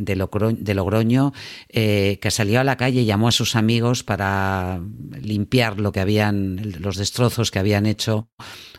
Logroño 0.76 1.34
eh, 1.69 2.19
que 2.21 2.32
salió 2.32 2.60
a 2.60 2.63
la 2.63 2.78
calle 2.78 3.02
y 3.02 3.06
llamó 3.06 3.28
a 3.28 3.32
sus 3.32 3.56
amigos 3.56 4.04
para 4.04 4.80
limpiar 5.21 5.80
lo 5.80 5.91
que 5.91 6.00
habían, 6.00 6.73
los 6.80 6.97
destrozos 6.97 7.52
que 7.52 7.60
habían 7.60 7.86
hecho 7.86 8.30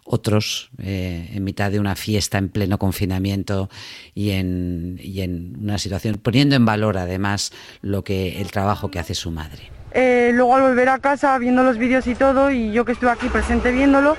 otros 0.05 0.71
eh, 0.79 1.31
en 1.35 1.44
mitad 1.44 1.71
de 1.71 1.79
una 1.79 1.94
fiesta 1.94 2.38
en 2.38 2.49
pleno 2.49 2.79
confinamiento 2.79 3.68
y 4.14 4.31
en, 4.31 4.99
y 5.03 5.21
en 5.21 5.57
una 5.61 5.79
situación, 5.79 6.16
poniendo 6.16 6.57
en 6.57 6.64
valor 6.64 6.97
además 6.97 7.53
lo 7.83 8.05
que 8.05 8.40
el 8.40 8.51
trabajo 8.51 8.90
que 8.90 8.99
hace 8.99 9.14
su 9.14 9.31
madre. 9.31 9.71
Eh, 9.92 10.33
luego 10.35 10.55
al 10.55 10.62
volver 10.62 10.88
a 10.88 10.99
casa, 10.99 11.37
viendo 11.38 11.62
los 11.62 11.79
vídeos 11.79 12.07
y 12.07 12.14
todo, 12.14 12.51
y 12.51 12.73
yo 12.73 12.85
que 12.85 12.92
estuve 12.92 13.11
aquí 13.11 13.29
presente 13.29 13.71
viéndolo, 13.71 14.16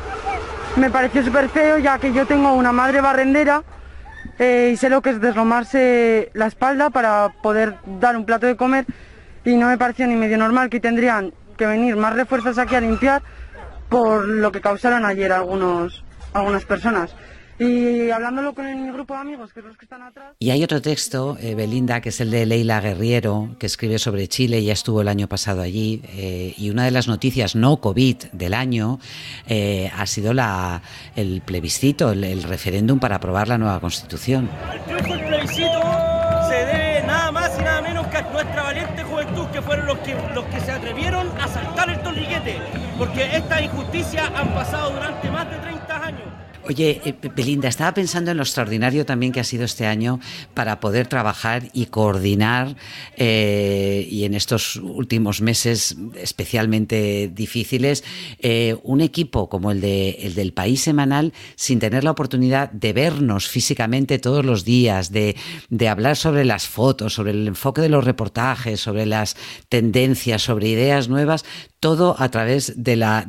me 0.75 0.89
pareció 0.89 1.23
súper 1.23 1.49
feo 1.49 1.77
ya 1.77 1.97
que 1.99 2.13
yo 2.13 2.25
tengo 2.25 2.53
una 2.53 2.71
madre 2.71 3.01
barrendera 3.01 3.63
eh, 4.39 4.71
y 4.73 4.77
sé 4.77 4.89
lo 4.89 5.01
que 5.01 5.11
es 5.11 5.21
deslomarse 5.21 6.31
la 6.33 6.47
espalda 6.47 6.89
para 6.89 7.33
poder 7.43 7.75
dar 7.99 8.17
un 8.17 8.25
plato 8.25 8.47
de 8.47 8.55
comer 8.55 8.85
y 9.45 9.55
no 9.55 9.67
me 9.67 9.77
pareció 9.77 10.07
ni 10.07 10.15
medio 10.15 10.37
normal 10.37 10.69
que 10.69 10.79
tendrían 10.79 11.33
que 11.57 11.67
venir 11.67 11.95
más 11.97 12.13
refuerzos 12.13 12.57
aquí 12.57 12.75
a 12.75 12.81
limpiar 12.81 13.21
por 13.89 14.25
lo 14.25 14.51
que 14.51 14.61
causaron 14.61 15.05
ayer 15.05 15.31
algunos, 15.31 16.03
algunas 16.33 16.63
personas. 16.63 17.13
Y 17.59 18.09
hablándolo 18.09 18.55
con 18.55 18.65
mi 18.83 18.89
grupo 18.89 19.13
de 19.13 19.19
amigos, 19.19 19.51
que 19.51 19.59
es 19.59 19.65
los 19.65 19.77
que 19.77 19.83
están 19.83 20.01
atrás. 20.01 20.33
Y 20.39 20.51
hay 20.51 20.63
otro 20.63 20.81
texto, 20.81 21.37
eh, 21.41 21.55
Belinda, 21.55 21.99
que 21.99 22.09
es 22.09 22.21
el 22.21 22.31
de 22.31 22.45
Leila 22.45 22.79
Guerriero, 22.79 23.55
que 23.59 23.65
escribe 23.65 23.99
sobre 23.99 24.29
Chile, 24.29 24.63
ya 24.63 24.71
estuvo 24.71 25.01
el 25.01 25.09
año 25.09 25.27
pasado 25.27 25.61
allí. 25.61 26.01
Eh, 26.15 26.53
y 26.57 26.69
una 26.69 26.85
de 26.85 26.91
las 26.91 27.09
noticias 27.09 27.55
no 27.55 27.81
COVID 27.81 28.15
del 28.31 28.53
año 28.53 28.99
eh, 29.47 29.91
ha 29.93 30.05
sido 30.05 30.33
la, 30.33 30.81
el 31.17 31.41
plebiscito, 31.41 32.13
el, 32.13 32.43
referéndum 32.43 32.97
para 32.97 33.17
aprobar 33.17 33.49
la 33.49 33.57
nueva 33.57 33.81
constitución. 33.81 34.49
El 34.73 34.81
triunfo 34.83 35.13
del 35.15 35.27
plebiscito 35.27 35.81
se 36.47 36.55
debe 36.55 37.03
nada 37.05 37.31
más 37.31 37.51
y 37.59 37.61
nada 37.61 37.81
menos 37.81 38.07
que 38.07 38.17
a 38.17 38.21
nuestra 38.21 38.63
valiente 38.63 39.03
juventud, 39.03 39.45
que 39.47 39.61
fueron 39.61 39.85
los 39.85 39.97
que, 39.99 40.15
los 40.33 40.45
que 40.45 40.61
se 40.61 40.71
atrevieron 40.71 41.27
a 41.37 41.47
saltar 41.49 41.89
el 41.89 41.99
torniquete, 41.99 42.55
porque 42.97 43.35
estas 43.35 43.63
injusticias 43.63 44.31
han 44.33 44.53
pasado 44.53 44.91
durante 44.91 45.29
más 45.29 45.49
de 45.49 45.57
30 45.57 46.05
años. 46.05 46.39
Oye, 46.69 47.01
eh, 47.03 47.15
Belinda, 47.35 47.67
estaba 47.67 47.95
pensando 47.95 48.29
en 48.29 48.37
lo 48.37 48.43
extraordinario 48.43 49.03
también 49.03 49.31
que 49.31 49.39
ha 49.39 49.43
sido 49.43 49.65
este 49.65 49.87
año 49.87 50.19
para 50.53 50.79
poder 50.79 51.07
trabajar 51.07 51.63
y 51.73 51.87
coordinar, 51.87 52.75
eh, 53.17 54.07
y 54.07 54.23
en 54.25 54.35
estos 54.35 54.75
últimos 54.75 55.41
meses 55.41 55.97
especialmente 56.13 57.27
difíciles, 57.33 58.03
eh, 58.37 58.77
un 58.83 59.01
equipo 59.01 59.49
como 59.49 59.71
el, 59.71 59.81
de, 59.81 60.11
el 60.21 60.35
del 60.35 60.53
País 60.53 60.81
Semanal 60.81 61.33
sin 61.55 61.79
tener 61.79 62.03
la 62.03 62.11
oportunidad 62.11 62.71
de 62.71 62.93
vernos 62.93 63.47
físicamente 63.47 64.19
todos 64.19 64.45
los 64.45 64.63
días, 64.63 65.11
de, 65.11 65.35
de 65.69 65.89
hablar 65.89 66.17
sobre 66.17 66.45
las 66.45 66.67
fotos, 66.67 67.15
sobre 67.15 67.31
el 67.31 67.47
enfoque 67.47 67.81
de 67.81 67.89
los 67.89 68.03
reportajes, 68.03 68.79
sobre 68.79 69.07
las 69.07 69.35
tendencias, 69.69 70.43
sobre 70.43 70.67
ideas 70.67 71.09
nuevas, 71.09 71.45
todo 71.79 72.15
a 72.19 72.29
través 72.29 72.83
de 72.83 72.95
la, 72.95 73.25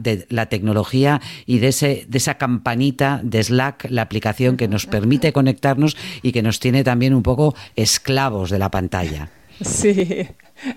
tecnología 0.48 1.20
y 1.46 1.58
de, 1.58 1.68
ese, 1.68 2.06
esa 2.12 2.34
campanita 2.34 3.20
de 3.22 3.42
Slack, 3.42 3.86
la 3.90 4.02
aplicación 4.02 4.56
que 4.56 4.68
nos 4.68 4.86
permite 4.86 5.32
conectarnos 5.32 5.96
y 6.22 6.32
que 6.32 6.42
nos 6.42 6.60
tiene 6.60 6.84
también 6.84 7.14
un 7.14 7.22
poco 7.22 7.54
esclavos 7.76 8.50
de 8.50 8.58
la 8.58 8.70
pantalla. 8.70 9.30
Sí, 9.60 10.26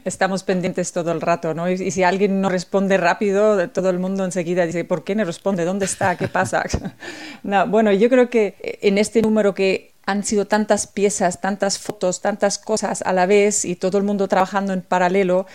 estamos 0.06 0.44
pendientes 0.44 0.92
todo 0.92 1.12
el 1.12 1.22
rato, 1.22 1.54
¿no? 1.54 1.70
Y, 1.70 1.92
si 1.92 2.04
alguien 2.04 2.42
no 2.42 2.50
responde 2.50 2.98
rápido, 2.98 3.70
todo 3.70 3.90
el 3.90 4.00
mundo 4.00 4.26
enseguida 4.26 4.66
dice, 4.66 4.84
¿por 4.84 5.04
qué 5.04 5.16
no 5.16 5.24
responde? 5.24 5.66
¿Dónde 5.66 5.86
está? 5.86 6.18
¿Qué 6.18 6.28
pasa? 6.28 6.64
no, 7.44 7.68
bueno, 7.68 7.92
yo 7.92 8.10
creo 8.10 8.30
que 8.30 8.56
en 8.82 8.98
este 8.98 9.22
número 9.22 9.54
que 9.54 9.94
han 10.06 10.24
sido 10.24 10.46
tantas 10.46 10.88
piezas, 10.88 11.40
tantas 11.40 11.80
fotos, 11.80 12.22
tantas 12.22 12.60
cosas 12.60 13.02
a 13.04 13.14
la 13.14 13.26
vez 13.26 13.64
y 13.64 13.76
todo 13.76 13.98
el 13.98 14.04
mundo 14.04 14.28
trabajando 14.28 14.74
en 14.74 14.82
paralelo, 14.82 15.46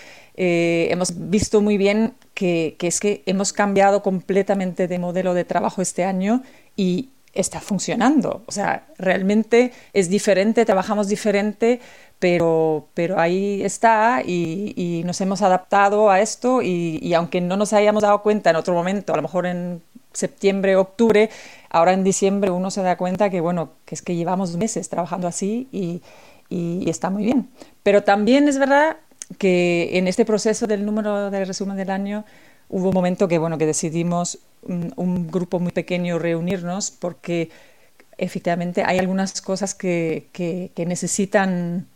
eh, 0.41 0.87
hemos 0.93 1.29
visto 1.31 1.61
muy 1.61 1.77
bien 1.77 2.15
que, 2.33 2.77
es 2.81 3.01
que 3.01 3.25
hemos 3.27 3.53
cambiado 3.53 4.05
completamente 4.05 4.87
de 4.87 5.01
modelo 5.01 5.35
de 5.35 5.45
trabajo 5.45 5.83
este 5.83 6.05
año 6.05 6.45
y 6.77 7.09
está 7.33 7.61
funcionando. 7.61 8.45
O 8.47 8.53
sea, 8.53 8.87
realmente 8.99 9.73
es 9.93 10.09
diferente, 10.09 10.65
trabajamos 10.65 11.09
diferente, 11.09 11.81
pero, 12.21 12.87
pero 12.95 13.19
ahí 13.19 13.63
está 13.65 14.23
y, 14.25 15.03
nos 15.05 15.21
hemos 15.21 15.43
adaptado 15.43 16.09
a 16.09 16.21
esto 16.21 16.63
y, 16.63 17.01
y, 17.03 17.15
aunque 17.15 17.41
no 17.41 17.57
nos 17.57 17.73
hayamos 17.73 18.05
dado 18.05 18.23
cuenta 18.23 18.51
en 18.51 18.57
otro 18.57 18.75
momento, 18.75 19.15
a 19.15 19.17
lo 19.17 19.23
mejor 19.23 19.45
en 19.45 19.83
septiembre, 20.13 20.77
octubre, 20.77 21.31
ahora 21.69 21.93
en 21.95 22.05
diciembre 22.05 22.53
uno 22.53 22.71
se 22.71 22.83
da 22.83 22.97
cuenta 22.97 23.29
que, 23.29 23.41
bueno, 23.41 23.71
que 23.85 23.97
es 23.97 24.03
que 24.03 24.15
llevamos 24.15 24.57
meses 24.57 24.89
trabajando 24.89 25.27
así 25.27 25.67
y, 25.73 26.01
y 26.49 26.89
está 26.89 27.11
muy 27.11 27.25
bien. 27.25 27.51
Pero 27.83 28.05
también 28.05 28.47
es 28.47 28.57
verdad 28.59 28.99
que 29.37 29.91
en 29.99 30.09
este 30.09 30.25
proceso 30.25 30.67
del 30.67 30.87
número 30.87 31.31
de 31.31 31.45
resumen 31.45 31.77
del 31.77 31.91
año 31.91 32.25
hubo 32.69 32.89
un 32.89 32.95
momento 32.95 33.29
que, 33.29 33.39
bueno, 33.39 33.59
que 33.59 33.67
decidimos 33.67 34.39
un, 34.63 35.31
grupo 35.31 35.59
muy 35.59 35.73
pequeño 35.73 36.19
reunirnos 36.19 36.91
porque 36.91 37.51
efectivamente 38.17 38.83
hay 38.85 38.99
algunas 38.99 39.41
cosas 39.41 39.75
que, 39.75 40.29
que, 40.33 40.87
necesitan 40.87 41.87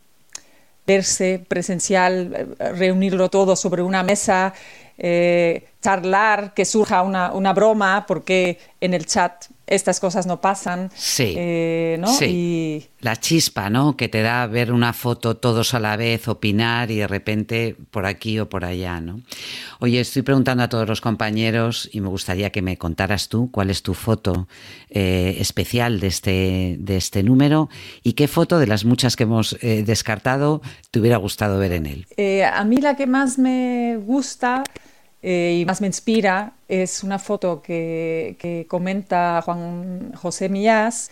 verse 0.86 1.44
presencial, 1.46 2.56
reunirlo 2.58 3.28
todo 3.28 3.56
sobre 3.56 3.82
una 3.82 4.02
mesa, 4.02 4.52
eh, 4.98 5.68
charlar, 5.80 6.54
que 6.54 6.64
surja 6.64 7.02
una, 7.02 7.32
una, 7.32 7.52
broma, 7.52 8.04
porque 8.06 8.58
en 8.80 8.94
el 8.94 9.06
chat 9.06 9.46
estas 9.66 10.00
cosas 10.00 10.26
no 10.26 10.40
pasan. 10.40 10.90
Sí. 10.94 11.34
Eh, 11.36 11.96
¿no? 12.00 12.08
Y... 12.20 12.88
La 13.00 13.16
chispa, 13.16 13.70
¿no? 13.70 13.96
Que 13.96 14.08
te 14.08 14.22
da 14.22 14.46
ver 14.46 14.72
una 14.72 14.92
foto 14.92 15.36
todos 15.36 15.74
a 15.74 15.80
la 15.80 15.96
vez, 15.96 16.28
opinar 16.28 16.90
y 16.90 16.96
de 16.96 17.06
repente 17.06 17.76
por 17.90 18.06
aquí 18.06 18.38
o 18.38 18.48
por 18.48 18.64
allá, 18.64 19.00
¿no? 19.00 19.20
Oye, 19.80 20.00
estoy 20.00 20.22
preguntando 20.22 20.62
a 20.62 20.68
todos 20.68 20.88
los 20.88 21.00
compañeros 21.00 21.88
y 21.92 22.00
me 22.00 22.08
gustaría 22.08 22.50
que 22.50 22.62
me 22.62 22.76
contaras 22.76 23.28
tú 23.28 23.50
cuál 23.50 23.70
es 23.70 23.82
tu 23.82 23.94
foto 23.94 24.46
eh, 24.90 25.36
especial 25.40 25.98
de 26.00 26.06
este, 26.06 26.76
de 26.78 26.96
este 26.96 27.22
número 27.22 27.68
y 28.02 28.12
qué 28.12 28.28
foto 28.28 28.58
de 28.58 28.66
las 28.66 28.84
muchas 28.84 29.16
que 29.16 29.24
hemos 29.24 29.56
eh, 29.60 29.82
descartado 29.84 30.62
te 30.90 31.00
hubiera 31.00 31.16
gustado 31.16 31.58
ver 31.58 31.72
en 31.72 31.86
él. 31.86 32.06
a 32.44 32.64
mí 32.64 32.76
la 32.76 32.94
que 32.94 33.06
más 33.06 33.38
me 33.38 33.96
gusta 33.96 34.62
eh, 35.22 35.58
y 35.60 35.64
más 35.64 35.80
me 35.80 35.86
inspira 35.86 36.54
es 36.68 37.04
una 37.04 37.18
foto 37.18 37.62
que, 37.62 38.66
comenta 38.68 39.40
Juan 39.42 40.12
José 40.14 40.48
Millás. 40.48 41.10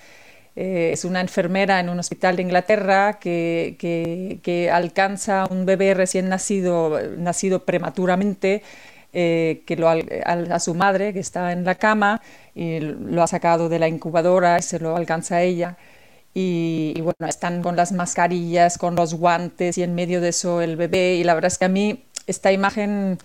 Eh, 0.56 0.90
es 0.92 1.04
una 1.04 1.20
enfermera 1.20 1.78
en 1.80 1.88
un 1.88 1.98
hospital 2.00 2.36
de 2.36 2.42
Inglaterra 2.42 3.18
que, 3.20 3.76
que, 4.42 4.70
alcanza 4.70 5.46
un 5.50 5.64
bebé 5.64 5.94
recién 5.94 6.28
nacido, 6.28 7.00
nacido 7.18 7.64
prematuramente, 7.64 8.62
eh, 9.12 9.62
que 9.66 9.76
lo, 9.76 9.88
a, 9.88 10.58
su 10.60 10.74
madre, 10.74 11.12
que 11.12 11.20
está 11.20 11.52
en 11.52 11.64
la 11.64 11.76
cama, 11.76 12.20
y 12.54 12.80
lo 12.80 13.22
ha 13.22 13.26
sacado 13.28 13.68
de 13.68 13.78
la 13.78 13.88
incubadora 13.88 14.58
y 14.58 14.62
se 14.62 14.80
lo 14.80 14.96
alcanza 14.96 15.36
a 15.36 15.42
ella. 15.42 15.76
Y, 16.34 16.94
y, 16.96 17.00
bueno, 17.00 17.28
están 17.28 17.62
con 17.62 17.76
las 17.76 17.92
mascarillas, 17.92 18.78
con 18.78 18.94
los 18.96 19.14
guantes 19.14 19.78
y 19.78 19.82
en 19.82 19.94
medio 19.94 20.20
de 20.20 20.30
eso 20.30 20.62
el 20.62 20.76
bebé. 20.76 21.14
Y 21.16 21.24
la 21.24 21.34
verdad 21.34 21.48
es 21.48 21.58
que 21.58 21.64
a 21.66 21.68
mí 21.68 22.04
esta 22.26 22.52
imagen 22.52 23.18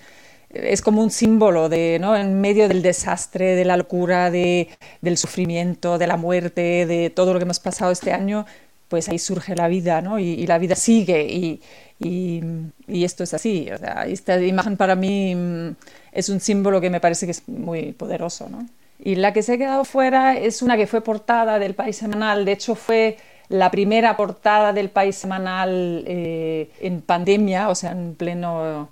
es 0.56 0.82
como 0.82 1.02
un 1.04 1.12
símbolo 1.12 1.70
de, 1.70 1.98
¿no? 2.00 2.16
En 2.16 2.40
medio 2.42 2.68
del 2.68 2.82
desastre, 2.82 3.56
de 3.56 3.66
la 3.66 3.78
locura, 3.78 4.32
de, 4.32 4.70
del 5.02 5.18
sufrimiento, 5.18 5.98
de 5.98 6.08
la 6.08 6.18
muerte, 6.18 6.86
de 6.86 7.10
todo 7.10 7.34
lo 7.34 7.40
que 7.40 7.44
hemos 7.44 7.60
pasado 7.60 7.92
este 7.92 8.14
año, 8.14 8.46
pues 8.88 9.10
ahí 9.10 9.20
surge 9.20 9.56
la 9.56 9.68
vida, 9.68 10.02
¿no? 10.02 10.20
Y, 10.20 10.46
la 10.48 10.58
vida 10.58 10.76
sigue. 10.76 11.26
Y, 11.28 11.62
Y, 12.00 13.04
esto 13.04 13.24
es 13.24 13.34
así. 13.34 13.70
O 13.72 13.78
sea, 13.78 14.06
esta 14.06 14.40
imagen 14.42 14.78
para 14.78 14.96
mí 14.96 15.34
mm, 15.36 15.76
es 16.12 16.30
un 16.30 16.40
símbolo 16.40 16.82
que 16.82 16.90
me 16.90 17.00
parece 17.00 17.26
que 17.26 17.32
es 17.32 17.48
muy 17.48 17.94
poderoso. 17.94 18.50
¿no? 18.50 18.68
Y 19.00 19.16
la 19.16 19.34
que 19.34 19.44
se 19.44 19.54
ha 19.54 19.58
quedado 19.58 19.86
fuera 19.86 20.38
es 20.38 20.62
una 20.62 20.78
que 20.78 20.88
fue 20.88 21.02
portada 21.02 21.60
del 21.60 21.74
País 21.76 21.98
Semanal. 21.98 22.46
De 22.46 22.54
hecho, 22.54 22.76
fue 22.76 23.18
la 23.50 23.72
primera 23.72 24.18
portada 24.18 24.74
del 24.74 24.90
País 24.90 25.16
Semanal 25.16 26.04
eh, 26.08 26.70
en 26.82 27.02
pandemia, 27.02 27.70
o 27.70 27.76
sea, 27.76 27.92
en 27.92 28.16
pleno 28.16 28.90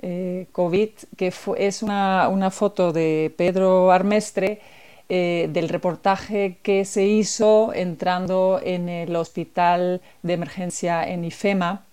eh, 0.00 0.46
COVID, 0.52 0.90
que 1.16 1.32
es 1.56 1.82
una, 1.82 2.28
una, 2.28 2.50
foto 2.50 2.92
de 2.92 3.32
Pedro 3.36 3.90
Armestre 3.90 4.60
eh, 5.08 5.48
del 5.50 5.70
reportaje 5.70 6.58
que 6.62 6.84
se 6.84 7.06
hizo 7.06 7.72
entrando 7.72 8.60
en 8.62 8.90
el 8.90 9.16
hospital 9.16 10.02
de 10.22 10.32
emergencia 10.34 11.08
en 11.08 11.24
IFEMA. 11.24 11.84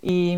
Y, 0.00 0.36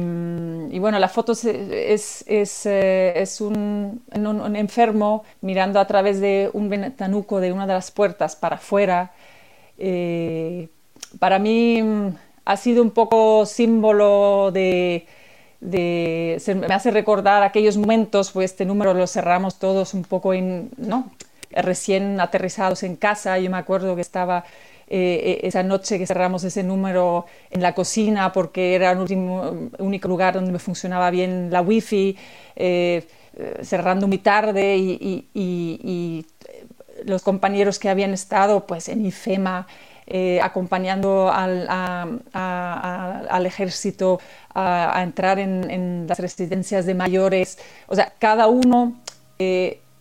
bueno, 0.78 0.98
la 0.98 1.08
foto 1.08 1.32
es, 1.32 2.24
es, 2.26 2.66
eh, 2.66 3.24
un, 3.40 4.56
enfermo 4.56 5.24
mirando 5.42 5.78
a 5.78 5.86
través 5.86 6.20
de 6.20 6.50
un 6.54 6.70
ventanuco 6.70 7.40
de 7.40 7.52
una 7.52 7.66
de 7.66 7.74
las 7.74 7.90
puertas 7.90 8.34
para 8.34 8.56
afuera. 8.56 9.12
Para 11.18 11.38
mí 11.38 11.82
mm, 11.82 12.08
ha 12.44 12.56
sido 12.56 12.82
un 12.82 12.90
poco 12.90 13.46
símbolo 13.46 14.50
de, 14.52 15.06
de 15.60 16.40
me 16.56 16.74
hace 16.74 16.90
recordar 16.90 17.42
aquellos 17.42 17.76
momentos, 17.76 18.30
pues 18.30 18.52
este 18.52 18.64
número 18.64 18.94
lo 18.94 19.06
cerramos 19.06 19.58
todos 19.58 19.94
un 19.94 20.04
poco 20.04 20.32
en, 20.32 20.70
¿no? 20.76 21.10
recién 21.52 22.20
aterrizados 22.20 22.82
en 22.82 22.96
casa. 22.96 23.38
Yo 23.38 23.50
me 23.50 23.58
acuerdo 23.58 23.94
que 23.94 24.00
estaba 24.00 24.44
eh, 24.88 25.40
esa 25.42 25.62
noche 25.62 25.98
que 25.98 26.06
cerramos 26.06 26.44
ese 26.44 26.62
número 26.62 27.26
en 27.50 27.62
la 27.62 27.74
cocina 27.74 28.32
porque 28.32 28.74
era 28.74 28.92
el 28.92 28.98
último, 28.98 29.70
único 29.78 30.08
lugar 30.08 30.34
donde 30.34 30.52
me 30.52 30.58
funcionaba 30.58 31.10
bien 31.10 31.50
la 31.50 31.62
wifi, 31.62 32.16
eh, 32.56 33.06
cerrando 33.62 34.08
muy 34.08 34.18
tarde 34.18 34.76
y, 34.76 36.26
los 37.04 37.22
compañeros 37.22 37.78
que 37.78 37.88
habían 37.88 38.12
estado 38.12 38.66
pues 38.66 38.90
en 38.90 39.06
IFEMA 39.06 39.66
eh, 40.12 40.40
acompañando 40.42 41.30
al, 41.30 41.68
al 42.32 43.46
ejército 43.46 44.18
a, 44.52 45.00
entrar 45.04 45.38
en, 45.38 46.06
las 46.08 46.18
residencias 46.18 46.84
de 46.84 46.94
mayores, 46.94 47.58
o 47.86 47.94
sea, 47.94 48.12
cada 48.18 48.48
uno 48.48 49.00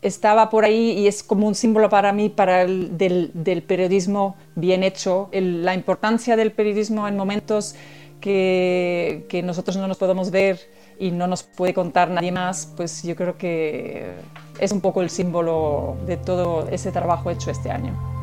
estaba 0.02 0.50
por 0.50 0.66
ahí 0.66 0.94
y 0.98 1.08
es 1.08 1.22
como 1.22 1.48
un 1.48 1.54
símbolo 1.54 1.90
para 1.90 2.12
mí 2.12 2.30
para 2.30 2.64
el, 2.64 2.98
del, 2.98 3.64
periodismo 3.68 4.36
bien 4.56 4.84
hecho, 4.84 5.30
la 5.32 5.76
importancia 5.76 6.36
del 6.36 6.54
periodismo 6.54 7.08
en 7.08 7.16
momentos 7.16 7.76
que, 8.20 9.28
que, 9.30 9.44
nosotros 9.44 9.78
no 9.78 9.88
nos 9.88 9.98
podemos 9.98 10.32
ver 10.32 10.60
y 10.98 11.12
no 11.12 11.28
nos 11.28 11.44
puede 11.44 11.76
contar 11.76 12.10
nadie 12.10 12.32
más, 12.32 12.74
pues 12.76 13.04
yo 13.04 13.16
creo 13.16 13.38
que 13.38 14.16
es 14.60 14.72
un 14.72 14.82
poco 14.82 15.02
el 15.04 15.12
símbolo 15.12 15.98
de 16.08 16.18
todo 16.18 16.68
ese 16.70 16.92
trabajo 16.92 17.30
hecho 17.30 17.52
este 17.52 17.70
año. 17.70 18.19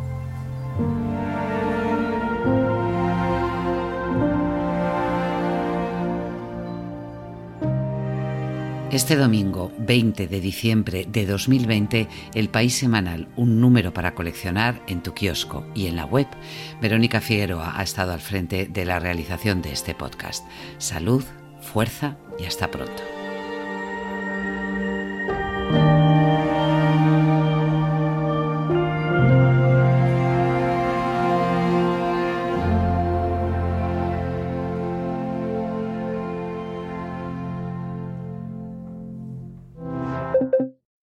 Este 8.96 9.16
domingo 9.16 9.70
20 9.76 10.26
de 10.26 10.40
diciembre 10.40 11.04
de 11.06 11.26
2020, 11.26 12.08
El 12.32 12.48
País 12.48 12.78
Semanal, 12.78 13.28
un 13.36 13.60
número 13.60 13.92
para 13.92 14.14
coleccionar 14.14 14.80
en 14.88 15.02
tu 15.02 15.12
kiosco 15.12 15.66
y 15.74 15.86
en 15.86 15.96
la 15.96 16.06
web. 16.06 16.26
Verónica 16.80 17.20
Figueroa 17.20 17.78
ha 17.78 17.82
estado 17.82 18.14
al 18.14 18.20
frente 18.20 18.64
de 18.64 18.86
la 18.86 18.98
realización 18.98 19.60
de 19.60 19.72
este 19.72 19.94
podcast. 19.94 20.46
Salud, 20.78 21.22
fuerza 21.60 22.16
y 22.38 22.46
hasta 22.46 22.70
pronto. 22.70 23.15